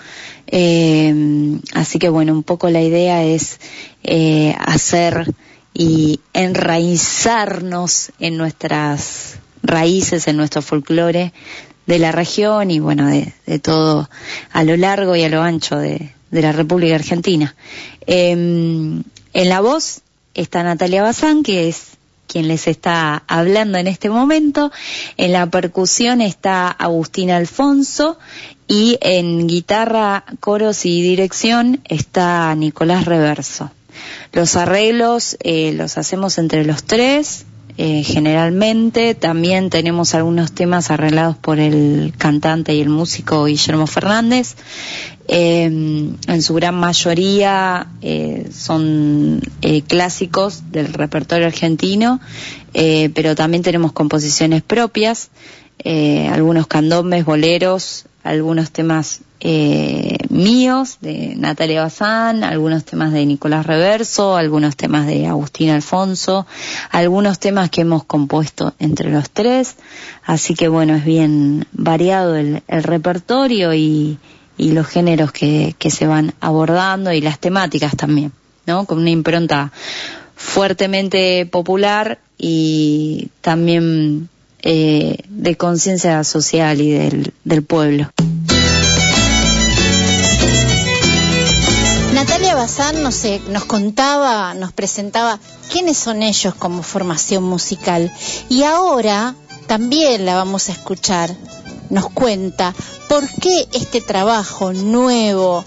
Eh, 0.47 1.59
así 1.74 1.99
que 1.99 2.09
bueno, 2.09 2.34
un 2.34 2.43
poco 2.43 2.69
la 2.69 2.82
idea 2.82 3.24
es 3.24 3.59
eh, 4.03 4.55
hacer 4.59 5.34
y 5.74 6.19
enraizarnos 6.34 8.11
en 8.19 8.38
nuestras 8.38 9.39
raíces, 9.63 10.28
en 10.28 10.38
nuestro 10.38 10.61
folclore 10.61 11.34
de 11.91 11.99
la 11.99 12.13
región 12.13 12.71
y 12.71 12.79
bueno, 12.79 13.07
de, 13.07 13.59
todo 13.59 14.09
a 14.53 14.63
lo 14.63 14.77
largo 14.77 15.17
y 15.17 15.23
a 15.23 15.29
lo 15.29 15.41
ancho 15.41 15.77
de, 15.77 16.13
la 16.31 16.53
República 16.53 16.95
Argentina. 16.95 17.53
Eh, 18.07 18.31
en 18.31 19.49
la 19.49 19.59
voz 19.59 19.99
está 20.33 20.63
Natalia 20.63 21.03
Bazán, 21.03 21.43
que 21.43 21.67
es 21.67 21.97
quien 22.27 22.47
les 22.47 22.69
está 22.69 23.23
hablando 23.27 23.77
en 23.77 23.87
este 23.87 24.09
momento. 24.09 24.71
En 25.17 25.33
la 25.33 25.47
percusión 25.47 26.21
está 26.21 26.69
Agustín 26.69 27.29
Alfonso 27.29 28.17
y 28.69 28.97
en 29.01 29.47
guitarra, 29.47 30.23
coros 30.39 30.85
y 30.85 31.01
dirección 31.01 31.81
está 31.83 32.55
Nicolás 32.55 33.03
Reverso. 33.03 33.69
Los 34.31 34.55
arreglos 34.55 35.35
eh, 35.41 35.73
los 35.73 35.97
hacemos 35.97 36.37
entre 36.37 36.63
los 36.63 36.85
tres, 36.85 37.45
eh, 37.84 38.03
generalmente. 38.03 39.15
También 39.15 39.71
tenemos 39.71 40.13
algunos 40.13 40.51
temas 40.51 40.91
arreglados 40.91 41.36
por 41.36 41.59
el 41.59 42.13
cantante 42.15 42.75
y 42.75 42.79
el 42.79 42.89
músico 42.89 43.45
Guillermo 43.45 43.88
Fernández. 43.88 44.55
Eh, 45.27 45.63
en 45.63 46.41
su 46.43 46.53
gran 46.53 46.75
mayoría 46.75 47.88
eh, 48.03 48.47
son 48.53 49.41
eh, 49.63 49.82
clásicos 49.82 50.71
del 50.71 50.93
repertorio 50.93 51.47
argentino, 51.47 52.19
pero 52.71 53.34
también 53.34 53.63
tenemos 53.63 53.93
composiciones 53.93 54.61
propias, 54.61 55.32
algunos 55.84 56.67
candombes, 56.67 57.25
boleros, 57.25 58.05
algunos 58.23 58.69
temas 58.69 59.21
míos 59.43 60.97
de 61.01 61.35
Natalia 61.35 61.81
Bazán, 61.81 62.43
algunos 62.43 62.85
temas 62.85 63.11
de 63.11 63.25
Nicolás 63.25 63.65
Reverso, 63.65 64.35
algunos 64.35 64.75
temas 64.75 65.07
de 65.07 65.25
Agustín 65.25 65.69
Alfonso, 65.69 66.45
algunos 66.91 67.39
temas 67.39 67.69
que 67.69 67.81
hemos 67.81 68.03
compuesto 68.03 68.73
entre 68.79 69.11
los 69.11 69.29
tres, 69.31 69.77
así 70.23 70.53
que 70.53 70.67
bueno, 70.67 70.95
es 70.95 71.05
bien 71.05 71.65
variado 71.71 72.35
el, 72.35 72.63
el 72.67 72.83
repertorio 72.83 73.73
y, 73.73 74.19
los 74.57 74.85
géneros 74.85 75.31
que, 75.31 75.75
se 75.89 76.05
van 76.05 76.35
abordando 76.39 77.11
y 77.11 77.19
las 77.19 77.39
temáticas 77.39 77.95
también, 77.97 78.31
¿no? 78.67 78.85
Con 78.85 78.99
una 78.99 79.09
impronta 79.09 79.71
fuertemente 80.35 81.47
popular 81.47 82.19
y 82.37 83.29
también 83.41 84.29
eh, 84.61 85.17
de 85.27 85.57
conciencia 85.57 86.23
social 86.23 86.79
y 86.79 86.91
del 87.43 87.63
pueblo. 87.63 88.11
Bazán 92.62 93.01
nos, 93.01 93.24
nos 93.49 93.66
contaba, 93.66 94.53
nos 94.53 94.72
presentaba 94.72 95.39
quiénes 95.72 95.97
son 95.97 96.22
ellos 96.22 96.53
como 96.53 96.84
formación 96.84 97.43
musical 97.43 98.14
y 98.49 98.62
ahora 98.62 99.34
también 99.66 100.28
la 100.28 100.36
vamos 100.36 100.70
a 100.70 100.74
escuchar 100.74 101.36
nos 101.89 102.12
cuenta 102.12 102.76
por 103.09 103.28
qué 103.28 103.68
este 103.74 103.99
trabajo 103.99 104.74
nuevo 104.74 105.66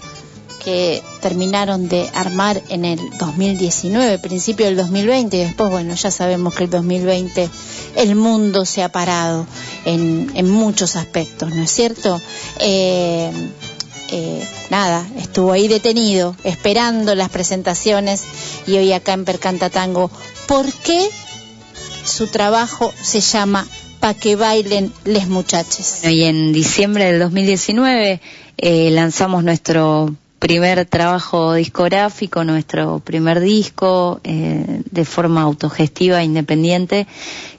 que 0.63 1.03
terminaron 1.21 1.89
de 1.89 2.09
armar 2.13 2.63
en 2.69 2.85
el 2.85 2.99
2019, 3.19 4.17
principio 4.19 4.65
del 4.65 4.77
2020, 4.77 5.35
y 5.35 5.39
después, 5.41 5.69
bueno, 5.69 5.95
ya 5.95 6.09
sabemos 6.11 6.55
que 6.55 6.63
el 6.63 6.69
2020 6.69 7.49
el 7.97 8.15
mundo 8.15 8.63
se 8.63 8.83
ha 8.83 8.89
parado 8.89 9.45
en, 9.83 10.31
en 10.33 10.49
muchos 10.49 10.95
aspectos, 10.95 11.53
¿no 11.53 11.61
es 11.61 11.71
cierto? 11.71 12.19
Eh, 12.59 13.31
eh, 14.11 14.47
nada, 14.69 15.05
estuvo 15.17 15.51
ahí 15.51 15.67
detenido, 15.67 16.35
esperando 16.43 17.15
las 17.15 17.29
presentaciones 17.29 18.23
y 18.67 18.77
hoy 18.77 18.91
acá 18.93 19.13
en 19.13 19.25
Percanta 19.25 19.69
Tango. 19.69 20.09
¿Por 20.47 20.71
qué 20.71 21.09
su 22.05 22.27
trabajo 22.27 22.93
se 23.01 23.19
llama 23.19 23.67
para 23.99 24.13
que 24.13 24.35
bailen 24.35 24.91
les 25.03 25.27
muchachos. 25.27 26.03
Y 26.03 26.23
en 26.23 26.53
diciembre 26.53 27.05
del 27.05 27.19
2019 27.19 28.21
eh, 28.57 28.91
lanzamos 28.91 29.43
nuestro 29.43 30.15
primer 30.45 30.85
trabajo 30.85 31.55
discográfico, 31.55 32.43
nuestro 32.43 32.99
primer 32.99 33.39
disco 33.39 34.19
eh, 34.23 34.83
de 34.91 35.03
forma 35.03 35.41
autogestiva 35.41 36.21
e 36.21 36.25
independiente 36.25 37.07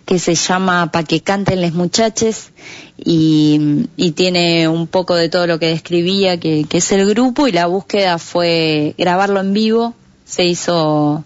que 0.04 0.20
se 0.20 0.36
llama 0.36 0.92
Pa' 0.92 1.02
que 1.02 1.20
canten 1.20 1.62
les 1.62 1.74
muchaches 1.74 2.52
y, 2.96 3.88
y, 3.96 4.12
tiene 4.12 4.68
un 4.68 4.86
poco 4.86 5.16
de 5.16 5.28
todo 5.28 5.48
lo 5.48 5.58
que 5.58 5.66
describía 5.66 6.38
que, 6.38 6.64
es 6.70 6.92
el 6.92 7.08
grupo 7.08 7.48
y 7.48 7.52
la 7.52 7.66
búsqueda 7.66 8.18
fue 8.18 8.94
grabarlo 8.96 9.40
en 9.40 9.52
vivo, 9.52 9.94
se 10.24 10.44
hizo 10.44 11.24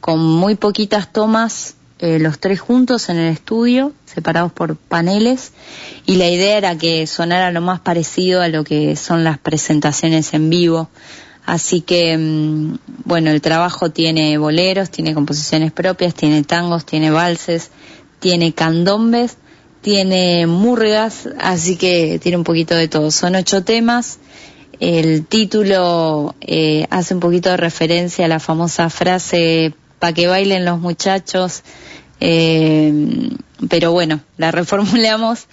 con 0.00 0.18
muy 0.18 0.54
poquitas 0.54 1.12
tomas 1.12 1.74
eh, 1.98 2.18
los 2.18 2.38
tres 2.38 2.58
juntos 2.60 3.10
en 3.10 3.18
el 3.18 3.34
estudio, 3.34 3.92
separados 4.16 4.50
por 4.50 4.76
paneles, 4.76 5.52
y 6.06 6.16
la 6.16 6.28
idea 6.28 6.56
era 6.56 6.78
que 6.78 7.06
sonara 7.06 7.52
lo 7.52 7.60
más 7.60 7.80
parecido 7.80 8.40
a 8.40 8.48
lo 8.48 8.64
que 8.64 8.96
son 8.96 9.24
las 9.24 9.38
presentaciones 9.38 10.32
en 10.32 10.48
vivo. 10.48 10.88
Así 11.44 11.82
que, 11.82 12.16
mm, 12.16 12.78
bueno, 13.04 13.30
el 13.30 13.42
trabajo 13.42 13.90
tiene 13.90 14.38
boleros, 14.38 14.90
tiene 14.90 15.12
composiciones 15.12 15.70
propias, 15.70 16.14
tiene 16.14 16.42
tangos, 16.44 16.86
tiene 16.86 17.10
valses, 17.10 17.70
tiene 18.18 18.52
candombes, 18.54 19.36
tiene 19.82 20.46
murgas, 20.46 21.28
así 21.38 21.76
que 21.76 22.18
tiene 22.20 22.38
un 22.38 22.44
poquito 22.44 22.74
de 22.74 22.88
todo. 22.88 23.10
Son 23.10 23.34
ocho 23.34 23.62
temas. 23.62 24.18
El 24.80 25.26
título 25.26 26.34
eh, 26.40 26.86
hace 26.90 27.14
un 27.14 27.20
poquito 27.20 27.50
de 27.50 27.58
referencia 27.58 28.24
a 28.24 28.28
la 28.28 28.40
famosa 28.40 28.88
frase 28.88 29.74
para 29.98 30.12
que 30.12 30.26
bailen 30.26 30.64
los 30.64 30.80
muchachos, 30.80 31.62
eh, 32.20 33.30
pero 33.68 33.92
bueno, 33.92 34.20
la 34.36 34.50
reformulamos 34.50 35.46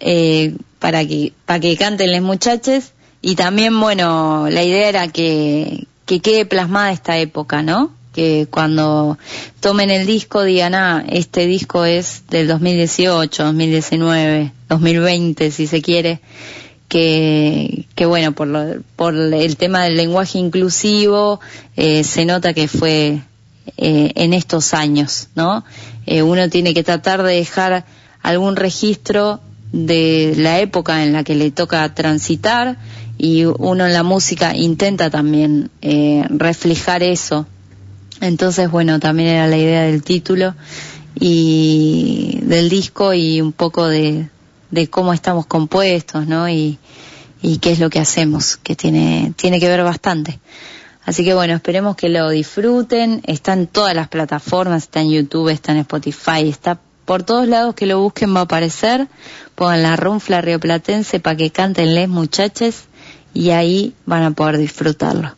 eh, 0.00 0.56
para 0.78 1.06
que 1.06 1.32
para 1.46 1.60
que 1.60 1.76
canten 1.76 2.12
los 2.12 2.22
muchachos 2.22 2.92
y 3.20 3.36
también 3.36 3.78
bueno, 3.78 4.48
la 4.50 4.62
idea 4.62 4.88
era 4.88 5.08
que 5.08 5.86
que 6.06 6.20
quede 6.20 6.44
plasmada 6.44 6.92
esta 6.92 7.18
época, 7.18 7.62
¿no? 7.62 7.92
Que 8.12 8.46
cuando 8.50 9.16
tomen 9.60 9.90
el 9.90 10.06
disco 10.06 10.42
digan, 10.42 10.74
ah, 10.74 11.04
este 11.08 11.46
disco 11.46 11.84
es 11.84 12.24
del 12.28 12.48
2018, 12.48 13.44
2019, 13.44 14.52
2020, 14.68 15.50
si 15.50 15.66
se 15.66 15.80
quiere. 15.80 16.20
Que, 16.88 17.86
que 17.94 18.04
bueno, 18.04 18.32
por, 18.32 18.48
lo, 18.48 18.82
por 18.96 19.14
el 19.14 19.56
tema 19.56 19.84
del 19.84 19.96
lenguaje 19.96 20.38
inclusivo, 20.38 21.40
eh, 21.74 22.04
se 22.04 22.26
nota 22.26 22.52
que 22.52 22.68
fue 22.68 23.22
eh, 23.78 24.12
en 24.14 24.34
estos 24.34 24.74
años, 24.74 25.28
¿no? 25.34 25.64
Eh, 26.06 26.22
uno 26.22 26.48
tiene 26.48 26.74
que 26.74 26.82
tratar 26.82 27.22
de 27.22 27.34
dejar 27.34 27.84
algún 28.22 28.56
registro 28.56 29.40
de 29.72 30.34
la 30.36 30.60
época 30.60 31.02
en 31.02 31.12
la 31.12 31.24
que 31.24 31.34
le 31.34 31.50
toca 31.50 31.94
transitar 31.94 32.76
y 33.18 33.44
uno 33.44 33.86
en 33.86 33.92
la 33.92 34.02
música 34.02 34.54
intenta 34.56 35.10
también 35.10 35.70
eh, 35.80 36.24
reflejar 36.28 37.02
eso. 37.02 37.46
Entonces, 38.20 38.70
bueno, 38.70 39.00
también 39.00 39.30
era 39.30 39.46
la 39.46 39.56
idea 39.56 39.82
del 39.82 40.02
título 40.02 40.54
y 41.14 42.38
del 42.42 42.68
disco 42.68 43.14
y 43.14 43.40
un 43.40 43.52
poco 43.52 43.86
de, 43.88 44.28
de 44.70 44.88
cómo 44.88 45.12
estamos 45.12 45.46
compuestos, 45.46 46.26
¿no? 46.26 46.48
Y, 46.48 46.78
y 47.42 47.58
qué 47.58 47.72
es 47.72 47.80
lo 47.80 47.90
que 47.90 47.98
hacemos, 47.98 48.56
que 48.56 48.76
tiene, 48.76 49.32
tiene 49.36 49.58
que 49.58 49.68
ver 49.68 49.82
bastante. 49.82 50.38
Así 51.04 51.24
que 51.24 51.34
bueno, 51.34 51.54
esperemos 51.54 51.96
que 51.96 52.08
lo 52.08 52.28
disfruten. 52.30 53.22
Está 53.26 53.54
en 53.54 53.66
todas 53.66 53.94
las 53.94 54.08
plataformas, 54.08 54.84
está 54.84 55.00
en 55.00 55.10
YouTube, 55.10 55.48
está 55.48 55.72
en 55.72 55.78
Spotify, 55.78 56.48
está 56.48 56.78
por 57.04 57.24
todos 57.24 57.48
lados 57.48 57.74
que 57.74 57.86
lo 57.86 58.00
busquen 58.00 58.34
va 58.34 58.40
a 58.40 58.44
aparecer. 58.44 59.08
Pongan 59.54 59.82
la 59.82 59.96
runfla 59.96 60.40
rioplatense 60.40 61.20
para 61.20 61.36
que 61.36 61.50
canten 61.50 61.94
les 61.94 62.08
muchaches 62.08 62.84
y 63.34 63.50
ahí 63.50 63.94
van 64.06 64.22
a 64.22 64.30
poder 64.30 64.58
disfrutarlo. 64.58 65.34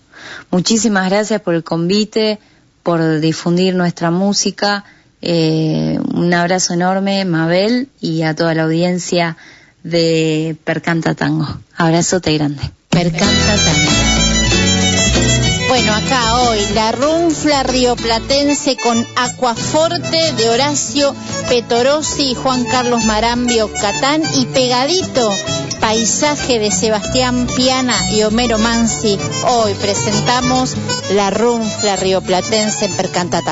Muchísimas 0.51 1.09
gracias 1.09 1.41
por 1.41 1.55
el 1.55 1.65
convite, 1.65 2.39
por 2.83 3.21
difundir 3.21 3.75
nuestra 3.75 4.11
música. 4.11 4.85
Eh, 5.23 5.99
un 6.13 6.35
abrazo 6.35 6.75
enorme, 6.75 7.25
Mabel, 7.25 7.89
y 8.01 8.23
a 8.23 8.35
toda 8.35 8.55
la 8.55 8.65
audiencia 8.65 9.37
de 9.83 10.57
Percanta 10.65 11.15
Tango. 11.15 11.47
Abrazote 11.77 12.35
grande. 12.35 12.63
Percanta 12.91 13.57
Tango. 13.65 14.04
Bueno, 15.69 15.95
acá 15.95 16.41
hoy 16.43 16.59
la 16.75 16.93
runfla 16.93 17.63
rioplatense 17.63 18.77
con 18.77 19.07
Aquaforte 19.17 20.33
de 20.35 20.49
Horacio 20.49 21.15
Petorosi 21.49 22.31
y 22.31 22.35
Juan 22.35 22.65
Carlos 22.65 23.05
Marambio 23.05 23.71
Catán 23.73 24.23
y 24.37 24.47
pegadito 24.47 25.31
paisaje 25.81 26.59
de 26.59 26.71
Sebastián 26.71 27.47
Piana 27.57 27.95
y 28.11 28.23
Homero 28.23 28.59
Mansi, 28.59 29.19
hoy 29.47 29.75
presentamos 29.75 30.75
la 31.11 31.31
runfla 31.31 31.97
rioplatense 31.97 32.87
en 32.87 32.93
Percanta 32.95 33.43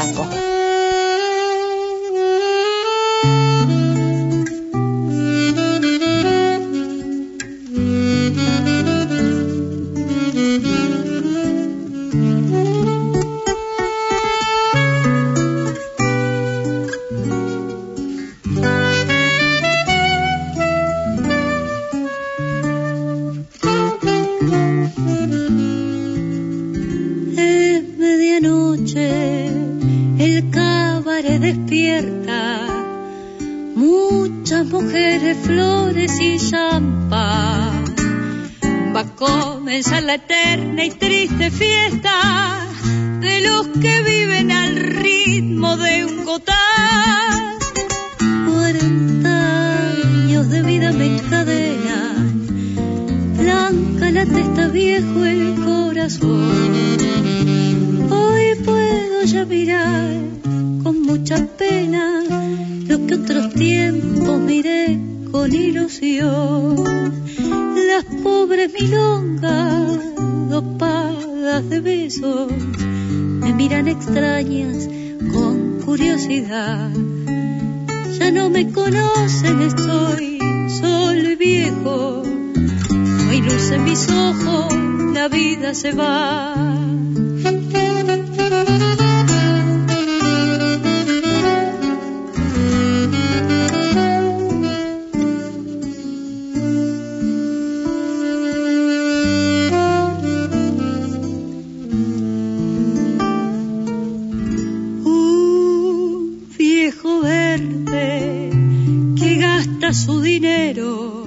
su 109.95 110.21
dinero 110.23 111.25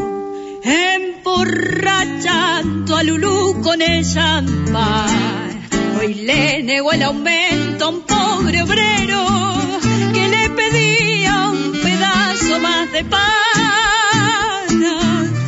emborrachando 0.63 2.95
a 2.95 3.03
Lulú 3.03 3.61
con 3.61 3.80
el 3.82 4.03
champán. 4.03 5.68
Hoy 5.99 6.16
le 6.16 6.63
negó 6.63 6.91
el 6.91 7.03
aumento 7.03 7.86
a 7.86 7.89
un 7.89 8.01
pobre 8.01 8.63
obrero 8.63 9.24
que 10.13 10.28
le 10.28 10.49
pedía 10.49 11.51
un 11.51 11.74
pedazo 11.74 12.59
más 12.59 12.91
de 12.91 13.03
pan. 13.03 13.22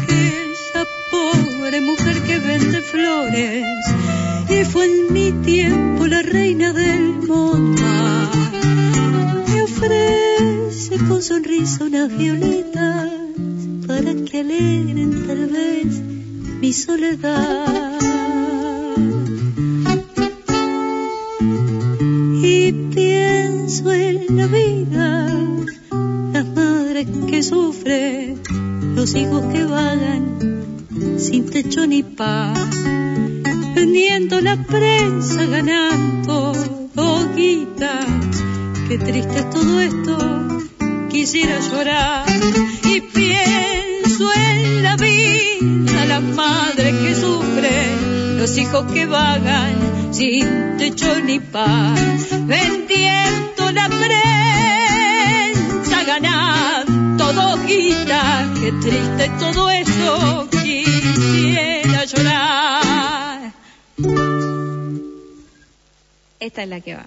Aquella 0.04 0.86
pobre 1.10 1.82
mujer 1.82 2.22
que 2.22 2.38
vende 2.38 2.82
flores 2.82 3.66
y 4.50 4.64
fue 4.64 4.86
en 4.86 5.12
mi 5.12 5.32
tiempo 5.44 6.06
la 6.06 6.22
reina 6.22 6.72
del 6.72 7.16
monta. 7.28 8.30
Me 9.48 9.64
ofrece 9.64 10.57
con 11.08 11.22
sonrisa 11.22 11.86
unas 11.86 12.18
violetas 12.18 13.12
para 13.86 14.14
que 14.26 14.40
alegren 14.40 15.28
tal 15.28 15.48
vez 15.48 16.02
mi 16.60 16.74
soledad. 16.74 18.00
Y 22.42 22.72
pienso 22.94 23.92
en 23.92 24.38
la 24.38 24.48
vida, 24.48 25.30
las 26.34 26.48
madres 26.56 27.08
que 27.28 27.44
sufren, 27.44 28.42
los 28.96 29.14
hijos 29.16 29.44
que 29.54 29.66
vagan 29.66 30.38
sin 31.18 31.46
techo 31.50 31.86
ni 31.86 32.04
paz, 32.04 32.58
vendiendo 33.76 34.42
la 34.42 34.64
prensa, 34.64 35.46
ganando 35.46 36.54
hoguitas. 36.96 38.06
Qué 38.88 38.98
triste 38.98 39.40
es 39.40 39.50
todo 39.50 39.82
esto, 39.82 40.47
quisiera 41.28 41.60
llorar 41.60 42.26
y 42.86 43.02
pienso 43.02 44.34
en 44.34 44.82
la 44.82 44.96
vida, 44.96 46.06
las 46.06 46.24
madres 46.24 46.96
que 46.96 47.16
sufren, 47.16 48.38
los 48.38 48.58
hijos 48.58 48.90
que 48.94 49.06
vagan 49.06 50.14
sin 50.14 50.78
techo 50.78 51.20
ni 51.20 51.42
paz, 51.42 52.30
vendiendo 52.32 53.72
la 53.74 53.90
prensa, 53.90 54.16
ganando 56.06 57.56
hoguitas. 57.56 58.48
Qué 58.58 58.72
triste 58.82 59.30
todo 59.38 59.70
esto, 59.70 60.48
quisiera 60.50 62.06
llorar. 62.06 63.52
Esta 66.40 66.64
es 66.64 66.70
la 66.70 66.80
que 66.80 66.96
va. 66.96 67.06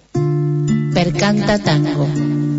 Percanta 0.93 1.59
Tango. 1.59 2.50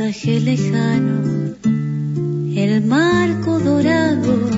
Paisaje 0.00 0.40
lejano, 0.40 1.56
el 2.56 2.82
marco 2.86 3.58
dorado 3.58 4.48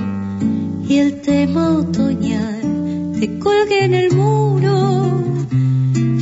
y 0.87 0.99
el 0.99 1.19
tema 1.19 1.69
otoñal. 1.79 2.61
Te 3.19 3.39
colgué 3.39 3.83
en 3.83 3.93
el 3.93 4.15
muro, 4.15 5.21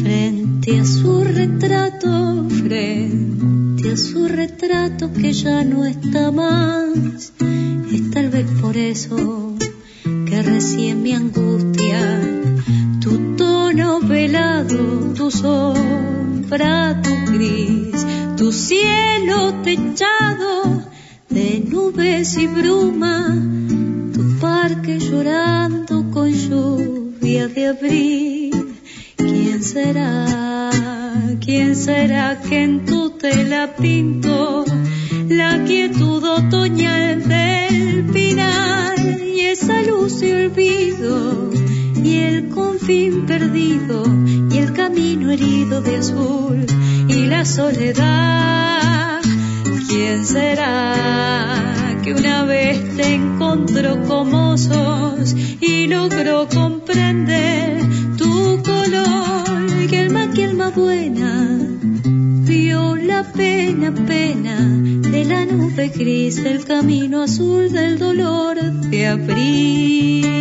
frente 0.01 0.79
a 0.79 0.85
su 0.85 1.23
retrato, 1.23 2.47
frente 2.49 3.91
a 3.91 3.97
su 3.97 4.27
retrato 4.27 5.13
que 5.13 5.33
ya 5.33 5.63
no 5.65 5.85
está 5.85 6.31
más. 6.31 7.31
Es 7.93 8.09
tal 8.09 8.29
vez 8.29 8.47
por 8.59 8.75
eso 8.75 9.55
que 10.25 10.41
recién 10.41 11.03
mi 11.03 11.13
angustia 11.13 12.21
tu 12.99 13.35
tono 13.35 13.99
velado, 13.99 15.13
tu 15.13 15.29
sombra, 15.29 16.99
tu 17.03 17.33
gris, 17.33 18.05
tu 18.41 18.51
cielo 18.51 19.53
techado 19.61 20.83
de 21.29 21.59
nubes 21.59 22.35
y 22.37 22.47
bruma, 22.47 23.27
tu 24.15 24.39
parque 24.39 24.97
llorando 24.97 26.09
con 26.09 26.31
lluvia 26.31 27.47
de 27.47 27.67
abril. 27.67 28.75
¿Quién 29.15 29.61
será? 29.61 30.71
¿Quién 31.39 31.75
será 31.75 32.41
que 32.41 32.63
en 32.63 32.83
tu 32.83 33.11
tela 33.11 33.75
pintó 33.79 34.65
la 35.29 35.63
quietud 35.63 36.23
otoñal 36.23 37.21
del 37.27 38.05
pinar 38.05 38.97
y 39.23 39.41
esa 39.41 39.83
luz 39.83 40.19
y 40.23 40.31
olvido? 40.31 41.60
El 42.81 42.87
confín 42.87 43.25
perdido 43.27 44.03
y 44.49 44.57
el 44.57 44.73
camino 44.73 45.29
herido 45.31 45.81
de 45.81 45.97
azul 45.97 46.65
y 47.07 47.25
la 47.27 47.45
soledad. 47.45 49.21
¿Quién 49.87 50.25
será 50.25 51.99
que 52.03 52.13
una 52.13 52.43
vez 52.43 52.97
te 52.97 53.13
encontró 53.15 54.01
como 54.07 54.57
sos 54.57 55.35
y 55.61 55.87
logró 55.87 56.47
comprender 56.47 57.81
tu 58.17 58.63
color? 58.63 59.87
Que 59.89 59.99
alma, 59.99 60.31
que 60.31 60.45
alma 60.45 60.69
buena 60.71 61.59
vio 62.45 62.95
la 62.95 63.23
pena, 63.31 63.93
pena 63.93 64.57
del 65.11 65.29
la 65.29 65.45
nube 65.45 65.89
gris 65.89 66.43
del 66.43 66.63
camino 66.65 67.21
azul 67.23 67.71
del 67.71 67.99
dolor 67.99 68.59
de 68.59 69.07
abril. 69.07 70.31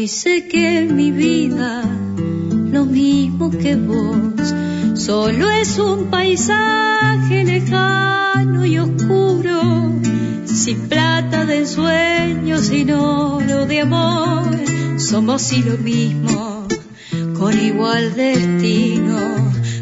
Hoy 0.00 0.08
sé 0.08 0.48
que 0.48 0.86
mi 0.90 1.10
vida, 1.10 1.82
lo 2.72 2.86
mismo 2.86 3.50
que 3.50 3.76
vos, 3.76 4.54
solo 4.94 5.50
es 5.50 5.78
un 5.78 6.08
paisaje 6.08 7.44
lejano 7.44 8.64
y 8.64 8.78
oscuro, 8.78 9.60
sin 10.46 10.88
plata 10.88 11.44
de 11.44 11.66
sueños, 11.66 12.62
sin 12.62 12.92
oro 12.92 13.66
de 13.66 13.80
amor. 13.80 14.48
Somos 14.96 15.52
y 15.52 15.62
lo 15.64 15.76
mismo, 15.76 16.66
con 17.38 17.60
igual 17.60 18.14
destino, 18.14 19.18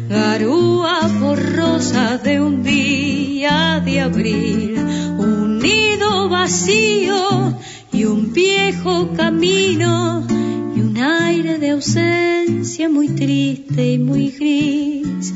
garúa 0.09 1.07
borrosa 1.21 2.17
de 2.17 2.41
un 2.41 2.61
día 2.61 3.81
de 3.85 4.01
abril, 4.01 4.79
un 5.17 5.59
nido 5.59 6.27
vacío 6.27 7.57
y 7.99 8.05
un 8.05 8.31
viejo 8.31 9.11
camino 9.13 10.25
y 10.73 10.79
un 10.79 10.97
aire 10.97 11.57
de 11.57 11.71
ausencia 11.71 12.87
muy 12.87 13.09
triste 13.09 13.93
y 13.93 13.97
muy 13.97 14.29
gris. 14.31 15.33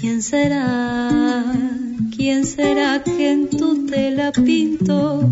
¿Quién 0.00 0.22
será? 0.22 1.42
¿Quién 2.14 2.46
será 2.46 3.02
que 3.02 3.32
en 3.32 3.50
tu 3.50 3.86
tela 3.86 4.30
pintó 4.30 5.28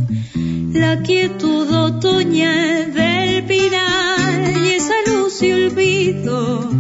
la 0.73 1.01
quietud 1.03 1.71
otoñal 1.71 2.93
del 2.93 3.45
pinar 3.45 4.53
y 4.65 4.71
esa 4.71 4.97
luz 5.07 5.41
y 5.45 5.53
olvido 5.53 6.71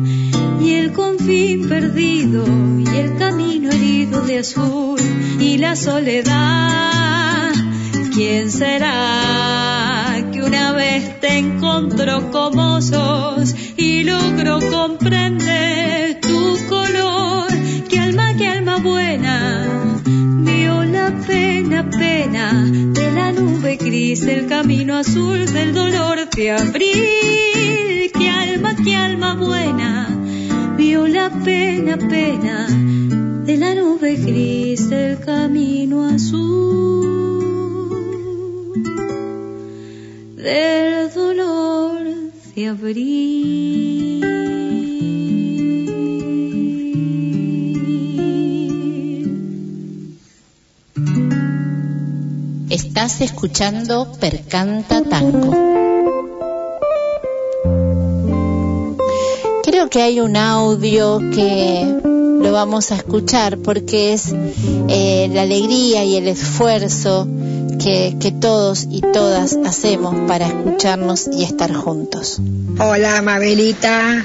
y 0.61 0.72
el 0.72 0.92
confín 0.92 1.68
perdido 1.68 2.45
y 2.80 2.97
el 2.97 3.16
camino 3.16 3.70
herido 3.70 4.22
de 4.22 4.38
azul 4.40 4.99
y 5.38 5.59
la 5.59 5.76
soledad? 5.76 7.63
¿Quién 8.14 8.48
será 8.48 10.14
que 10.32 10.40
una 10.40 10.72
vez 10.72 11.20
te 11.20 11.36
encontró 11.38 12.30
como 12.30 12.80
sos 12.80 13.56
y 13.76 14.04
logró 14.04 14.60
comprender 14.70 16.20
tu 16.20 16.56
color? 16.68 17.48
Que 17.88 17.98
alma, 17.98 18.36
que 18.36 18.46
alma 18.46 18.76
buena 18.76 19.66
vio 20.44 20.84
la 20.84 21.10
pena, 21.26 21.90
pena 21.90 22.64
de 22.70 23.10
la 23.10 23.32
nube 23.32 23.78
gris, 23.78 24.24
del 24.24 24.46
camino 24.46 24.94
azul 24.94 25.52
del 25.52 25.74
dolor 25.74 26.30
de 26.30 26.52
abril. 26.52 28.12
Que 28.16 28.30
alma, 28.30 28.76
que 28.76 28.94
alma 28.94 29.34
buena 29.34 30.06
vio 30.76 31.08
la 31.08 31.30
pena, 31.30 31.98
pena 31.98 32.68
de 33.44 33.56
la 33.56 33.74
nube 33.74 34.14
gris 34.14 34.88
del 34.88 35.18
camino 35.18 36.06
azul 36.06 37.13
dolor. 41.14 42.03
Estás 52.68 53.20
escuchando 53.22 54.12
Percanta 54.20 55.03
Tango. 55.03 55.51
Creo 59.62 59.88
que 59.88 60.03
hay 60.03 60.20
un 60.20 60.36
audio 60.36 61.20
que 61.30 61.86
lo 62.05 62.53
vamos 62.53 62.92
a 62.92 62.97
escuchar 62.97 63.57
porque 63.59 64.12
es 64.12 64.34
eh, 64.88 65.30
la 65.32 65.42
alegría 65.42 66.05
y 66.05 66.16
el 66.16 66.28
esfuerzo 66.28 67.26
que, 67.77 68.16
que 68.20 68.33
todos 68.33 68.87
y 68.91 69.01
todas 69.01 69.57
hacemos 69.64 70.14
para 70.27 70.47
escucharnos 70.47 71.29
y 71.33 71.45
estar 71.45 71.72
juntos. 71.72 72.41
Hola, 72.79 73.22
Mabelita. 73.22 74.25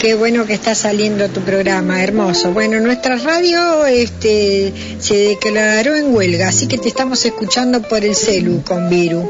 Qué 0.00 0.14
bueno 0.14 0.46
que 0.46 0.54
está 0.54 0.74
saliendo 0.74 1.28
tu 1.28 1.42
programa, 1.42 2.02
hermoso. 2.02 2.52
Bueno, 2.52 2.80
nuestra 2.80 3.16
radio 3.16 3.84
este, 3.84 4.72
se 4.98 5.14
declaró 5.14 5.94
en 5.94 6.14
huelga, 6.14 6.48
así 6.48 6.68
que 6.68 6.78
te 6.78 6.88
estamos 6.88 7.22
escuchando 7.26 7.82
por 7.82 8.02
el 8.02 8.14
celu 8.14 8.62
con 8.62 8.88
Viru. 8.88 9.28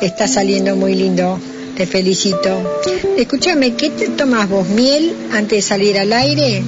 Está 0.00 0.28
saliendo 0.28 0.76
muy 0.76 0.94
lindo, 0.94 1.40
te 1.76 1.86
felicito. 1.86 2.80
Escúchame, 3.16 3.74
¿qué 3.74 3.90
te 3.90 4.10
tomas 4.10 4.48
vos? 4.48 4.68
¿Miel 4.68 5.12
antes 5.32 5.58
de 5.58 5.62
salir 5.62 5.98
al 5.98 6.12
aire? 6.12 6.62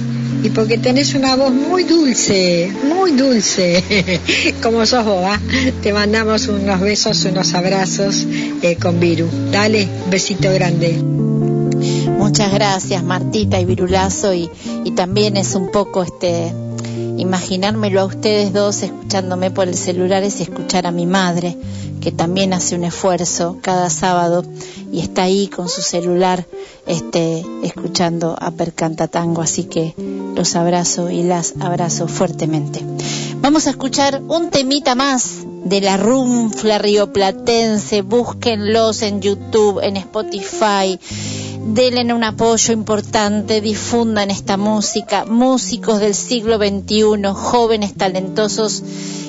Y 0.45 0.51
porque 0.51 0.77
tenés 0.77 1.15
una 1.15 1.35
voz 1.35 1.51
muy 1.51 1.85
dulce, 1.85 2.71
muy 2.83 3.13
dulce, 3.13 4.21
como 4.61 4.85
sos 4.85 5.03
vos, 5.03 5.23
¿ah? 5.25 5.39
Te 5.81 5.91
mandamos 5.91 6.47
unos 6.47 6.79
besos, 6.81 7.25
unos 7.25 7.55
abrazos 7.55 8.27
eh, 8.61 8.75
con 8.75 8.99
Viru. 8.99 9.27
Dale, 9.51 9.87
besito 10.11 10.53
grande. 10.53 11.01
Muchas 12.19 12.53
gracias 12.53 13.03
Martita 13.03 13.59
y 13.59 13.65
Virulazo 13.65 14.35
y, 14.35 14.47
y 14.83 14.91
también 14.91 15.35
es 15.35 15.55
un 15.55 15.71
poco 15.71 16.03
este 16.03 16.53
imaginármelo 17.17 18.01
a 18.01 18.05
ustedes 18.05 18.53
dos 18.53 18.83
escuchándome 18.83 19.49
por 19.49 19.67
el 19.67 19.75
celular 19.75 20.21
es 20.23 20.41
escuchar 20.41 20.85
a 20.85 20.91
mi 20.91 21.07
madre 21.07 21.57
que 22.05 22.11
también 22.11 22.53
hace 22.53 22.75
un 22.75 22.83
esfuerzo 22.83 23.57
cada 23.63 23.89
sábado 23.89 24.45
y 24.91 24.99
está 24.99 25.23
ahí 25.23 25.47
con 25.47 25.67
su 25.67 25.81
celular 25.81 26.45
este 26.85 27.43
escuchando 27.63 28.35
a 28.39 28.51
Percanta 28.51 29.07
Tango. 29.07 29.41
Así 29.41 29.63
que 29.63 29.95
los 30.35 30.55
abrazo 30.55 31.09
y 31.09 31.23
las 31.23 31.55
abrazo 31.59 32.07
fuertemente. 32.07 32.81
Vamos 33.41 33.65
a 33.65 33.71
escuchar 33.71 34.21
un 34.27 34.51
temita 34.51 34.93
más 34.93 35.37
de 35.63 35.81
la 35.81 35.97
runfla 35.97 36.77
rioplatense. 36.77 38.03
Búsquenlos 38.03 39.01
en 39.01 39.21
YouTube 39.21 39.79
en 39.81 39.97
Spotify. 39.97 40.99
Denle 41.73 42.13
un 42.13 42.23
apoyo 42.23 42.71
importante, 42.71 43.61
difundan 43.61 44.29
esta 44.29 44.57
música, 44.57 45.25
músicos 45.25 45.99
del 45.99 46.13
siglo 46.13 46.57
XXI, 46.57 47.33
jóvenes 47.33 47.95
talentosos 47.95 48.83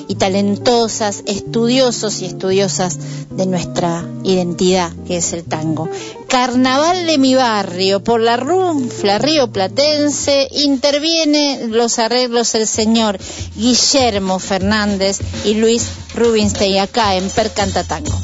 y 0.07 0.15
talentosas, 0.15 1.23
estudiosos 1.25 2.21
y 2.21 2.25
estudiosas 2.25 2.97
de 3.31 3.45
nuestra 3.45 4.05
identidad, 4.23 4.91
que 5.05 5.17
es 5.17 5.33
el 5.33 5.43
tango. 5.43 5.89
Carnaval 6.27 7.05
de 7.05 7.17
mi 7.17 7.35
barrio, 7.35 8.03
por 8.03 8.19
la 8.19 8.37
runfla 8.37 9.17
río 9.17 9.51
platense, 9.51 10.47
interviene 10.51 11.67
los 11.67 11.99
arreglos 11.99 12.55
el 12.55 12.67
señor 12.67 13.19
Guillermo 13.55 14.39
Fernández 14.39 15.19
y 15.45 15.55
Luis 15.55 15.87
Rubinstein 16.15 16.79
acá 16.79 17.15
en 17.15 17.29
Percanta 17.29 17.83
Tango. 17.83 18.17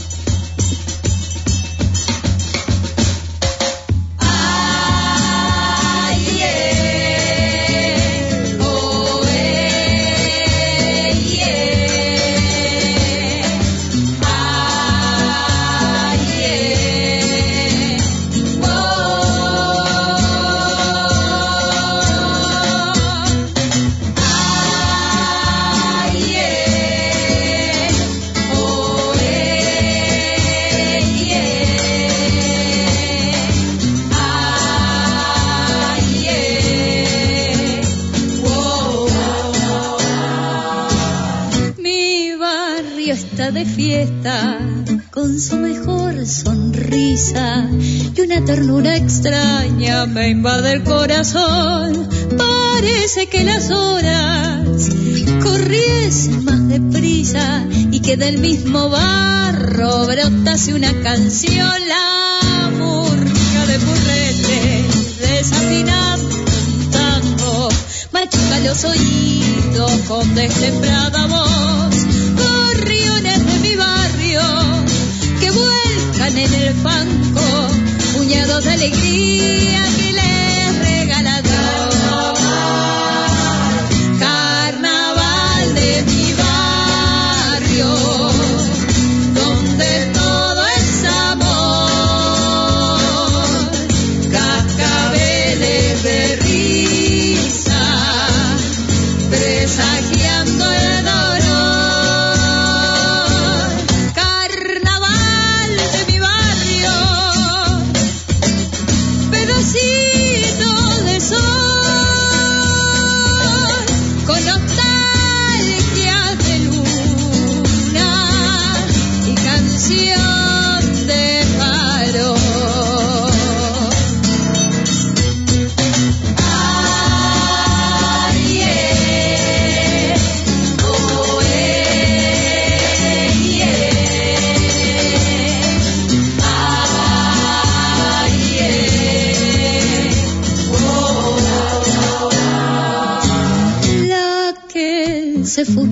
De 43.51 43.65
fiesta 43.65 44.57
con 45.11 45.37
su 45.37 45.57
mejor 45.57 46.25
sonrisa 46.25 47.67
y 48.15 48.21
una 48.21 48.45
ternura 48.45 48.95
extraña 48.95 50.05
me 50.05 50.29
invade 50.29 50.71
el 50.71 50.83
corazón. 50.83 52.07
Parece 52.37 53.27
que 53.27 53.43
las 53.43 53.69
horas 53.69 54.89
corriesen 55.43 56.45
más 56.45 56.67
deprisa 56.69 57.65
y 57.91 57.99
que 57.99 58.15
del 58.15 58.37
mismo 58.37 58.89
barro 58.89 60.07
brotase 60.07 60.73
una 60.73 60.93
canción, 61.01 61.73
la 61.87 62.71
murga 62.77 63.65
de 63.67 63.79
purrete 63.79 64.85
desafinando 65.19 66.35
tango, 66.91 67.69
machuca 68.13 68.59
los 68.59 68.83
oídos 68.85 69.91
con 70.07 70.33
destemplada 70.33 71.27
voz. 71.27 71.92
En 76.27 76.53
el 76.53 76.73
banco 76.75 77.67
puñados 78.13 78.63
de 78.63 78.71
alegría 78.71 79.81
que 79.97 80.13
les 80.13 80.42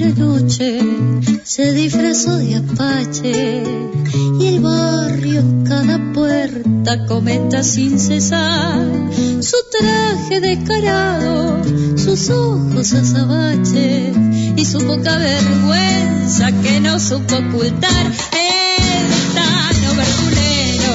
noche, 0.09 0.79
se 1.43 1.73
disfrazó 1.73 2.37
de 2.37 2.55
apache 2.55 3.63
y 4.39 4.47
el 4.47 4.59
barrio 4.59 5.43
cada 5.67 6.11
puerta 6.13 7.05
comenta 7.05 7.63
sin 7.63 7.99
cesar 7.99 8.85
su 9.39 9.57
traje 9.69 10.39
descarado, 10.39 11.61
sus 11.97 12.29
ojos 12.29 12.93
azabache 12.93 14.11
y 14.55 14.65
su 14.65 14.79
poca 14.79 15.17
vergüenza 15.17 16.51
que 16.61 16.79
no 16.79 16.99
supo 16.99 17.35
ocultar 17.35 18.05
el 18.05 19.33
tano 19.35 19.95
verdulero 19.95 20.93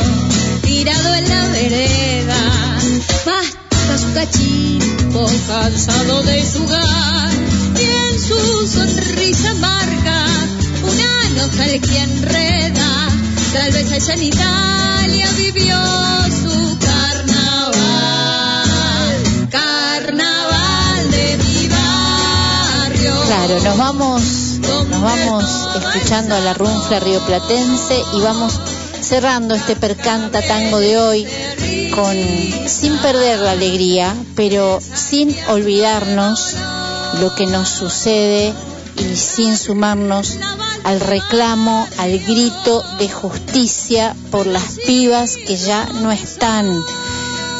tirado 0.62 1.14
en 1.14 1.28
la 1.28 1.48
vereda. 1.50 2.78
Basta 3.24 3.98
su 3.98 4.12
cachimbo 4.14 5.26
cansado 5.48 6.22
de 6.22 6.42
jugar 6.42 7.30
su 8.26 8.66
sonrisa 8.66 9.50
amarga 9.52 10.24
una 10.82 11.28
nostalgia 11.36 12.02
enreda. 12.02 13.08
Tal 13.52 13.72
vez 13.72 13.92
allá 13.92 14.14
en 14.14 14.22
Italia 14.24 15.28
vivió 15.36 15.76
su 16.24 16.76
carnaval, 16.78 17.78
carnaval 19.50 21.10
de 21.10 21.38
mi 21.38 21.68
barrio. 21.68 23.14
Claro, 23.26 23.60
nos 23.60 23.78
vamos, 23.78 24.22
nos 24.90 25.02
vamos 25.02 25.44
escuchando 25.76 26.34
a 26.34 26.40
la 26.40 26.54
runfla 26.54 26.98
rioplatense 26.98 28.02
y 28.12 28.20
vamos 28.22 28.58
cerrando 29.00 29.54
este 29.54 29.76
percanta 29.76 30.42
tango 30.42 30.80
de 30.80 30.98
hoy 30.98 31.28
con 31.94 32.16
sin 32.66 32.98
perder 32.98 33.38
la 33.38 33.52
alegría, 33.52 34.16
pero 34.34 34.80
sin 34.80 35.32
olvidarnos 35.48 36.56
lo 37.20 37.34
que 37.34 37.46
nos 37.46 37.68
sucede 37.68 38.52
y 38.96 39.16
sin 39.16 39.56
sumarnos 39.56 40.36
al 40.84 41.00
reclamo, 41.00 41.86
al 41.98 42.18
grito 42.18 42.82
de 42.98 43.08
justicia 43.08 44.14
por 44.30 44.46
las 44.46 44.78
pibas 44.86 45.36
que 45.36 45.56
ya 45.56 45.86
no 45.86 46.12
están. 46.12 46.82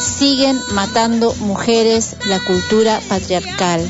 Siguen 0.01 0.61
matando 0.73 1.35
mujeres 1.41 2.17
la 2.27 2.41
cultura 2.41 3.01
patriarcal. 3.09 3.81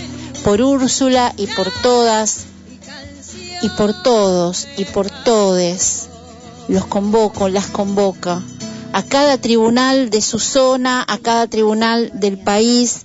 Por 0.45 0.63
Úrsula 0.63 1.33
y 1.37 1.47
por 1.49 1.71
todas 1.83 2.45
y 3.63 3.69
por 3.71 4.03
todos 4.03 4.69
y 4.77 4.85
por 4.85 5.11
todes. 5.11 6.09
Los 6.69 6.87
convoco, 6.87 7.49
las 7.49 7.67
convoca. 7.67 8.43
A 8.93 9.03
cada 9.03 9.39
tribunal 9.39 10.11
de 10.11 10.21
su 10.23 10.39
zona, 10.39 11.05
a 11.07 11.19
cada 11.19 11.47
tribunal 11.47 12.11
del 12.15 12.39
país, 12.39 13.03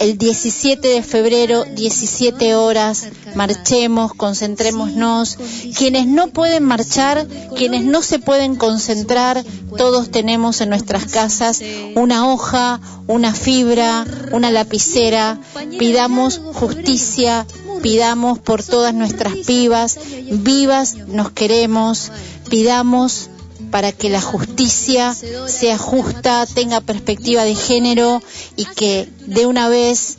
el 0.00 0.16
17 0.16 0.88
de 0.88 1.02
febrero, 1.02 1.64
17 1.64 2.54
horas, 2.54 3.06
marchemos, 3.34 4.14
concentrémonos. 4.14 5.38
Quienes 5.76 6.06
no 6.06 6.28
pueden 6.28 6.64
marchar, 6.64 7.26
quienes 7.56 7.84
no 7.84 8.02
se 8.02 8.18
pueden 8.18 8.56
concentrar, 8.56 9.44
todos 9.76 10.10
tenemos 10.10 10.60
en 10.60 10.70
nuestras 10.70 11.04
casas 11.04 11.62
una 11.94 12.32
hoja, 12.32 12.80
una 13.06 13.34
fibra, 13.34 14.06
una 14.32 14.50
lapicera. 14.50 15.38
Pidamos 15.78 16.40
justicia, 16.54 17.46
pidamos 17.82 18.38
por 18.38 18.62
todas 18.62 18.94
nuestras 18.94 19.34
pibas, 19.46 19.98
vivas 20.30 20.96
nos 21.08 21.30
queremos, 21.30 22.10
pidamos 22.48 23.29
para 23.70 23.92
que 23.92 24.08
la 24.08 24.20
justicia 24.20 25.14
sea 25.46 25.78
justa, 25.78 26.46
tenga 26.46 26.80
perspectiva 26.80 27.44
de 27.44 27.54
género 27.54 28.22
y 28.56 28.64
que 28.64 29.08
de 29.26 29.46
una 29.46 29.68
vez 29.68 30.18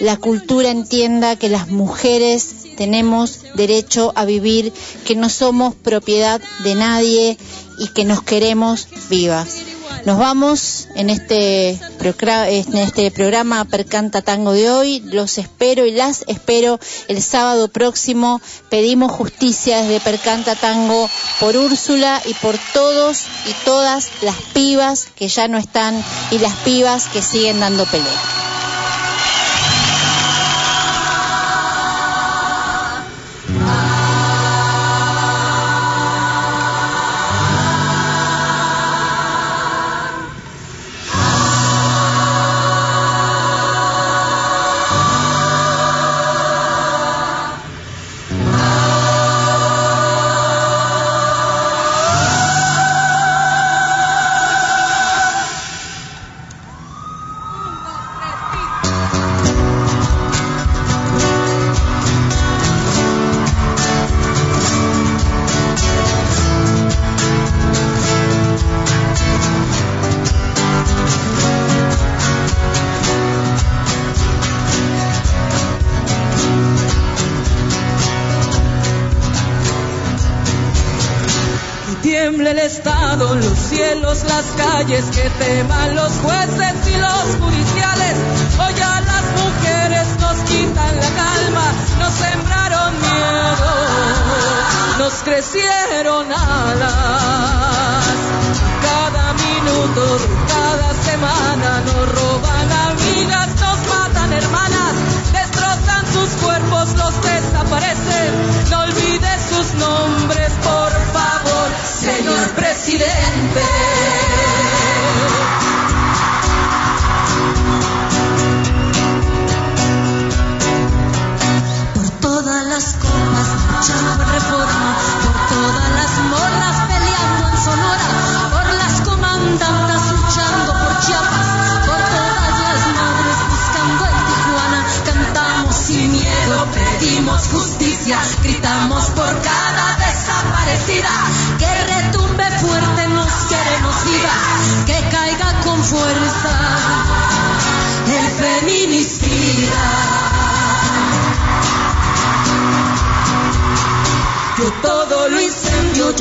la 0.00 0.16
cultura 0.16 0.70
entienda 0.70 1.36
que 1.36 1.48
las 1.48 1.68
mujeres 1.68 2.74
tenemos 2.76 3.40
derecho 3.54 4.12
a 4.16 4.24
vivir, 4.24 4.72
que 5.04 5.14
no 5.14 5.28
somos 5.28 5.74
propiedad 5.74 6.40
de 6.64 6.74
nadie 6.74 7.38
y 7.78 7.88
que 7.88 8.04
nos 8.04 8.22
queremos 8.22 8.88
vivas. 9.08 9.71
Nos 10.04 10.18
vamos 10.18 10.88
en 10.96 11.10
este, 11.10 11.70
en 11.70 12.76
este 12.78 13.10
programa 13.10 13.64
Percanta 13.64 14.22
Tango 14.22 14.52
de 14.52 14.70
hoy. 14.70 15.00
Los 15.00 15.38
espero 15.38 15.86
y 15.86 15.92
las 15.92 16.24
espero 16.26 16.80
el 17.08 17.22
sábado 17.22 17.68
próximo. 17.68 18.40
Pedimos 18.68 19.12
justicia 19.12 19.82
desde 19.82 20.00
Percanta 20.00 20.56
Tango 20.56 21.08
por 21.38 21.56
Úrsula 21.56 22.20
y 22.26 22.34
por 22.34 22.56
todos 22.72 23.24
y 23.46 23.52
todas 23.64 24.08
las 24.22 24.36
pibas 24.52 25.06
que 25.14 25.28
ya 25.28 25.46
no 25.48 25.58
están 25.58 26.02
y 26.30 26.38
las 26.38 26.54
pibas 26.56 27.06
que 27.06 27.22
siguen 27.22 27.60
dando 27.60 27.84
pelea. 27.86 28.61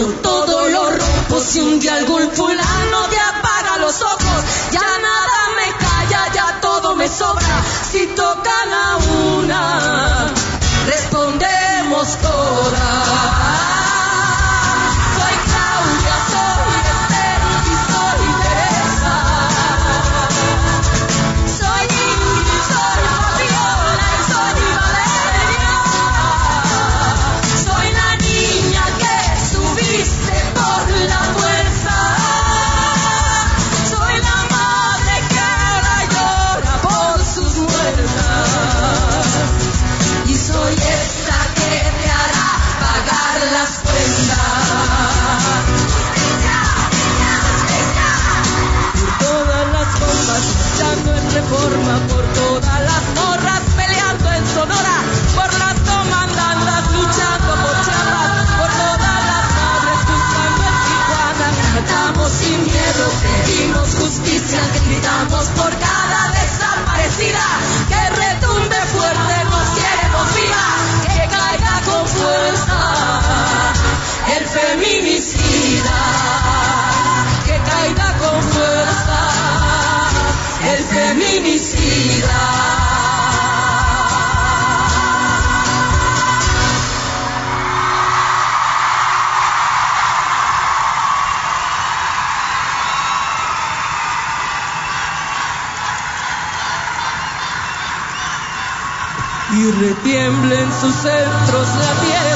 hecho 0.02 0.14
todo 0.22 0.68
lo 0.70 0.90
rojo 0.92 1.40
si 1.40 1.60
un 1.60 1.80
día 1.80 1.96
algún 1.96 2.30
fulano 2.32 2.61
sus 100.82 100.96
centros 100.96 101.76
la 101.76 102.02
tierra. 102.02 102.31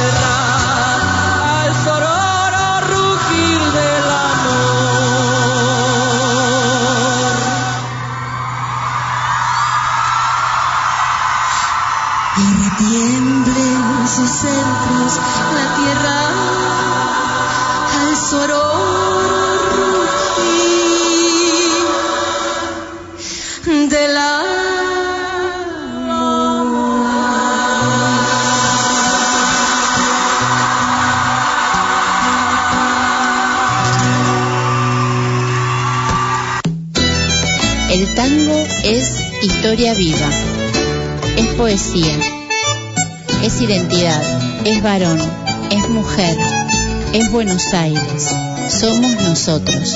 nosotros. 49.46 49.94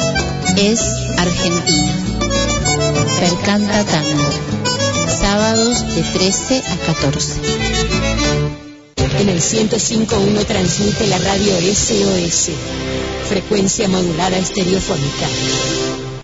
Es 0.57 0.79
Argentina. 1.17 1.91
Percanta 3.19 3.83
Tango. 3.83 4.29
Sábados 5.07 5.95
de 5.95 6.03
13 6.03 6.63
a 6.67 6.77
14. 6.85 7.33
En 9.19 9.29
el 9.29 9.41
105.1 9.41 10.45
transmite 10.45 11.07
la 11.07 11.17
radio 11.17 11.53
SOS, 11.73 12.51
frecuencia 13.27 13.89
modulada 13.89 14.37
estereofónica. 14.37 16.08